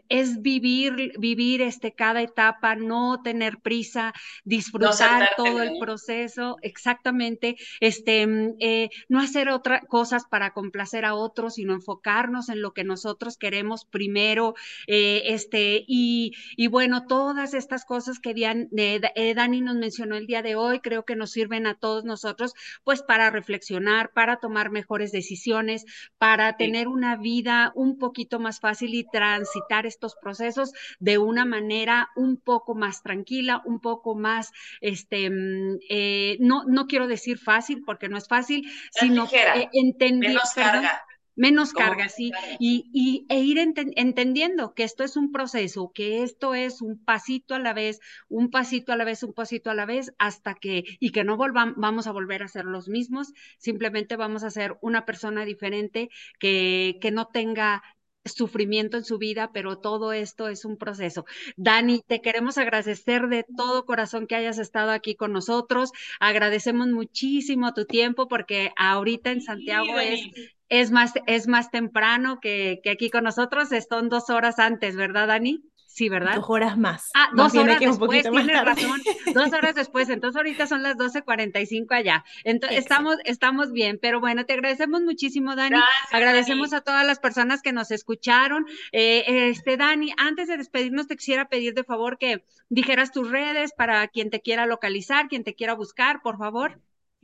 es 0.09 0.43
vivir, 0.43 1.13
vivir 1.19 1.63
este, 1.63 1.93
cada 1.93 2.23
etapa, 2.23 2.75
no 2.75 3.23
tener 3.23 3.59
prisa, 3.59 4.13
disfrutar 4.45 5.31
todo 5.37 5.63
el 5.63 5.79
proceso, 5.79 6.57
exactamente, 6.63 7.57
este, 7.81 8.55
eh, 8.61 8.91
no 9.09 9.21
hacer 9.21 9.49
otras 9.49 9.83
cosas 9.87 10.25
para 10.27 10.53
complacer 10.53 11.05
a 11.05 11.15
otros, 11.15 11.55
sino 11.55 11.75
enfocarnos 11.75 12.49
en 12.49 12.63
lo 12.63 12.73
que 12.73 12.85
nosotros 12.85 13.37
queremos 13.37 13.85
primero, 13.85 14.55
eh, 14.87 15.23
este, 15.27 15.85
y, 15.87 16.33
y, 16.57 16.67
bueno, 16.69 17.07
todas 17.07 17.55
estas 17.55 17.85
cosas 17.85 18.19
que 18.19 18.31
eh, 18.31 19.35
Dani 19.35 19.61
nos 19.61 19.77
mencionó 19.77 20.17
el 20.17 20.27
día 20.27 20.43
de 20.43 20.57
hoy, 20.57 20.81
creo 20.81 21.05
que 21.05 21.17
nos 21.17 21.33
sirven 21.33 21.67
a 21.67 21.75
todos 21.75 22.05
nosotros, 22.05 22.55
pues 22.85 23.03
para 23.03 23.31
reflexionar, 23.31 24.11
para 24.13 24.37
tomar 24.37 24.71
mejores 24.71 25.13
decisiones, 25.13 25.85
para 26.19 26.57
tener 26.57 26.89
una 26.89 27.17
vida 27.17 27.73
un 27.75 27.99
poquito 27.99 28.39
más 28.39 28.61
fácil 28.61 28.95
y 28.95 29.05
transitar 29.05 29.80
estos 29.87 30.17
procesos 30.17 30.73
de 30.99 31.19
una 31.19 31.45
manera 31.45 32.09
un 32.17 32.37
poco 32.37 32.75
más 32.75 33.03
tranquila, 33.03 33.63
un 33.65 33.81
poco 33.81 34.15
más, 34.15 34.53
este, 34.81 35.31
mm, 35.31 35.79
eh, 35.89 36.37
no, 36.41 36.65
no 36.65 36.87
quiero 36.87 37.07
decir 37.07 37.39
fácil 37.39 37.83
porque 37.85 38.09
no 38.09 38.17
es 38.17 38.29
fácil, 38.29 38.71
sino 38.93 39.29
eh, 39.33 39.69
menos 40.13 40.53
carga. 40.55 41.03
Menos 41.37 41.73
carga, 41.73 42.11
sí, 42.11 42.33
y, 42.59 42.91
y, 42.93 43.25
e 43.31 43.39
ir 43.39 43.57
entendiendo 43.59 44.75
que 44.75 44.83
esto 44.83 45.05
es 45.05 45.17
un 45.17 45.33
proceso, 45.33 45.91
que 45.95 46.23
esto 46.23 46.55
es 46.55 46.83
un 46.83 47.03
pasito 47.03 47.55
a 47.55 47.59
la 47.59 47.73
vez, 47.73 48.01
un 48.29 48.51
pasito 48.51 48.93
a 48.93 48.97
la 48.97 49.05
vez, 49.05 49.23
un 49.23 49.33
pasito 49.33 49.71
a 49.71 49.75
la 49.75 49.87
vez, 49.87 50.13
hasta 50.19 50.55
que, 50.55 50.85
y 50.99 51.13
que 51.13 51.25
no 51.25 51.39
volvamos, 51.39 51.77
vamos 51.79 52.07
a 52.07 52.13
volver 52.13 52.43
a 52.43 52.49
ser 52.49 52.67
los 52.67 52.89
mismos, 52.89 53.33
simplemente 53.57 54.17
vamos 54.17 54.43
a 54.43 54.51
ser 54.51 54.77
una 54.83 55.07
persona 55.07 55.47
diferente 55.47 56.11
que, 56.39 56.99
que 57.01 57.11
no 57.11 57.29
tenga 57.29 57.83
sufrimiento 58.25 58.97
en 58.97 59.05
su 59.05 59.19
vida, 59.19 59.51
pero 59.53 59.79
todo 59.79 60.13
esto 60.13 60.49
es 60.49 60.65
un 60.65 60.77
proceso. 60.77 61.25
Dani, 61.57 62.03
te 62.07 62.21
queremos 62.21 62.59
agradecer 62.59 63.29
de 63.29 63.45
todo 63.57 63.87
corazón 63.87 64.27
que 64.27 64.35
hayas 64.35 64.59
estado 64.59 64.91
aquí 64.91 65.15
con 65.15 65.33
nosotros. 65.33 65.91
Agradecemos 66.21 66.89
muchísimo 66.89 67.73
tu 67.73 67.87
tiempo 67.87 68.29
porque 68.29 68.73
ahorita 68.77 69.31
en 69.31 69.41
Santiago 69.41 69.99
es, 69.99 70.21
es, 70.69 70.91
más, 70.91 71.15
es 71.27 71.49
más 71.49 71.71
temprano 71.71 72.41
que, 72.41 72.81
que 72.83 72.91
aquí 72.91 73.11
con 73.11 73.25
nosotros, 73.25 73.69
son 73.89 74.09
dos 74.09 74.31
horas 74.31 74.59
antes, 74.59 74.97
¿verdad, 74.97 75.29
Dani? 75.29 75.70
Sí, 75.93 76.09
¿verdad? 76.09 76.37
Dos 76.37 76.45
horas 76.49 76.79
más. 76.79 77.11
Ah, 77.15 77.31
dos 77.35 77.53
horas 77.57 77.81
después, 77.81 78.23
tienes 78.23 78.65
razón. 78.65 79.03
Dos 79.35 79.53
horas 79.53 79.75
después, 79.75 80.09
entonces 80.09 80.37
ahorita 80.37 80.69
son 80.69 80.85
las 80.85 80.97
12.45 80.97 81.91
allá. 81.91 82.25
Entonces 82.45 82.79
estamos, 82.79 83.17
estamos 83.25 83.73
bien, 83.73 83.99
pero 84.01 84.21
bueno, 84.21 84.47
te 84.47 84.53
agradecemos 84.53 85.03
muchísimo, 85.03 85.57
Dani. 85.57 85.81
Agradecemos 86.13 86.73
a 86.75 86.81
todas 86.81 87.05
las 87.05 87.19
personas 87.19 87.61
que 87.61 87.73
nos 87.73 87.91
escucharon. 87.91 88.67
Eh, 88.93 89.49
este, 89.51 89.77
Dani, 89.77 90.15
antes 90.17 90.47
de 90.47 90.59
despedirnos, 90.59 91.09
te 91.09 91.17
quisiera 91.17 91.49
pedir 91.49 91.75
de 91.75 91.83
favor 91.83 92.19
que 92.19 92.45
dijeras 92.69 93.11
tus 93.11 93.29
redes 93.29 93.73
para 93.77 94.07
quien 94.07 94.31
te 94.31 94.41
quiera 94.41 94.67
localizar, 94.67 95.27
quien 95.27 95.43
te 95.43 95.57
quiera 95.57 95.75
buscar, 95.75 96.23
por 96.23 96.39
favor. 96.39 96.81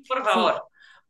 Por 0.09 0.24
favor. 0.24 0.64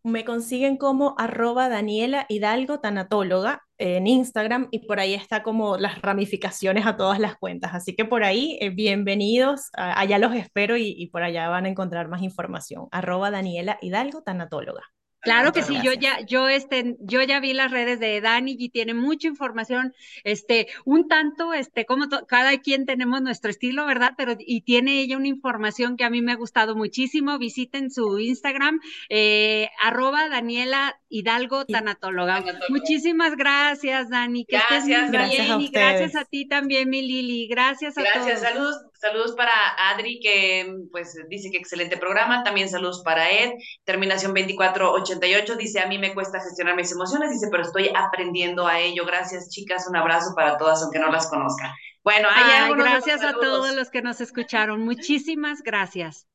Me 0.06 0.24
consiguen 0.24 0.76
como 0.76 1.16
arroba 1.18 1.68
Daniela 1.68 2.26
Hidalgo 2.28 2.78
Tanatóloga 2.78 3.62
en 3.76 4.06
Instagram 4.06 4.68
y 4.70 4.86
por 4.86 5.00
ahí 5.00 5.14
está 5.14 5.42
como 5.42 5.76
las 5.78 6.00
ramificaciones 6.00 6.86
a 6.86 6.96
todas 6.96 7.18
las 7.18 7.36
cuentas. 7.36 7.74
Así 7.74 7.96
que 7.96 8.04
por 8.04 8.22
ahí, 8.22 8.56
eh, 8.60 8.70
bienvenidos, 8.70 9.68
allá 9.74 10.18
los 10.18 10.34
espero 10.34 10.76
y, 10.76 10.94
y 10.96 11.08
por 11.08 11.24
allá 11.24 11.48
van 11.48 11.66
a 11.66 11.68
encontrar 11.68 12.08
más 12.08 12.22
información. 12.22 12.86
Arroba 12.92 13.32
Daniela 13.32 13.78
Hidalgo 13.82 14.22
Tanatóloga. 14.22 14.82
Claro 15.26 15.52
que 15.52 15.64
sí, 15.64 15.76
yo 15.82 15.92
ya, 15.92 16.20
yo 16.20 16.48
este, 16.48 16.96
yo 17.00 17.20
ya 17.22 17.40
vi 17.40 17.52
las 17.52 17.72
redes 17.72 17.98
de 17.98 18.20
Dani 18.20 18.54
y 18.56 18.68
tiene 18.68 18.94
mucha 18.94 19.26
información, 19.26 19.92
este, 20.22 20.68
un 20.84 21.08
tanto, 21.08 21.52
este, 21.52 21.84
como 21.84 22.06
cada 22.28 22.56
quien 22.58 22.86
tenemos 22.86 23.20
nuestro 23.22 23.50
estilo, 23.50 23.86
¿verdad? 23.86 24.12
Pero, 24.16 24.36
y 24.38 24.60
tiene 24.60 25.00
ella 25.00 25.16
una 25.16 25.26
información 25.26 25.96
que 25.96 26.04
a 26.04 26.10
mí 26.10 26.22
me 26.22 26.30
ha 26.30 26.36
gustado 26.36 26.76
muchísimo. 26.76 27.38
Visiten 27.38 27.90
su 27.90 28.20
Instagram, 28.20 28.78
eh, 29.08 29.68
arroba 29.82 30.28
Daniela 30.28 31.00
Hidalgo 31.08 31.64
Tanatóloga. 31.64 32.44
Muchísimas 32.68 33.36
gracias, 33.36 34.08
Dani. 34.08 34.44
Que 34.44 34.58
gracias, 34.68 35.10
bien 35.10 35.60
y 35.60 35.68
gracias 35.70 36.14
a 36.14 36.24
ti 36.24 36.46
también, 36.46 36.88
mi 36.88 37.02
Lili. 37.02 37.48
Gracias 37.48 37.98
a 37.98 38.02
todos. 38.02 38.14
Gracias, 38.14 38.40
saludos, 38.42 38.76
saludos 39.00 39.34
para 39.36 39.52
Adri, 39.90 40.20
que 40.20 40.74
pues 40.90 41.16
dice 41.28 41.50
que 41.50 41.58
excelente 41.58 41.96
programa. 41.96 42.42
También 42.42 42.68
saludos 42.68 43.02
para 43.04 43.30
Ed, 43.30 43.52
terminación 43.84 44.34
2480 44.34 45.56
dice, 45.56 45.80
a 45.80 45.86
mí 45.86 45.98
me 45.98 46.14
cuesta 46.14 46.40
gestionar 46.40 46.76
mis 46.76 46.92
emociones, 46.92 47.30
dice, 47.30 47.48
pero 47.50 47.62
estoy 47.62 47.90
aprendiendo 47.94 48.66
a 48.66 48.78
ello. 48.80 49.04
Gracias, 49.06 49.50
chicas, 49.50 49.86
un 49.88 49.96
abrazo 49.96 50.34
para 50.34 50.56
todas, 50.56 50.82
aunque 50.82 50.98
no 50.98 51.10
las 51.10 51.28
conozcan. 51.28 51.70
Bueno, 52.04 52.28
hay 52.32 52.72
gracias 52.74 53.22
a 53.24 53.32
todos 53.32 53.74
los 53.74 53.90
que 53.90 54.00
nos 54.00 54.20
escucharon. 54.20 54.82
Muchísimas 54.84 55.62
gracias. 55.62 56.28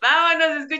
Vámonos, 0.00 0.62
escucha. 0.62 0.76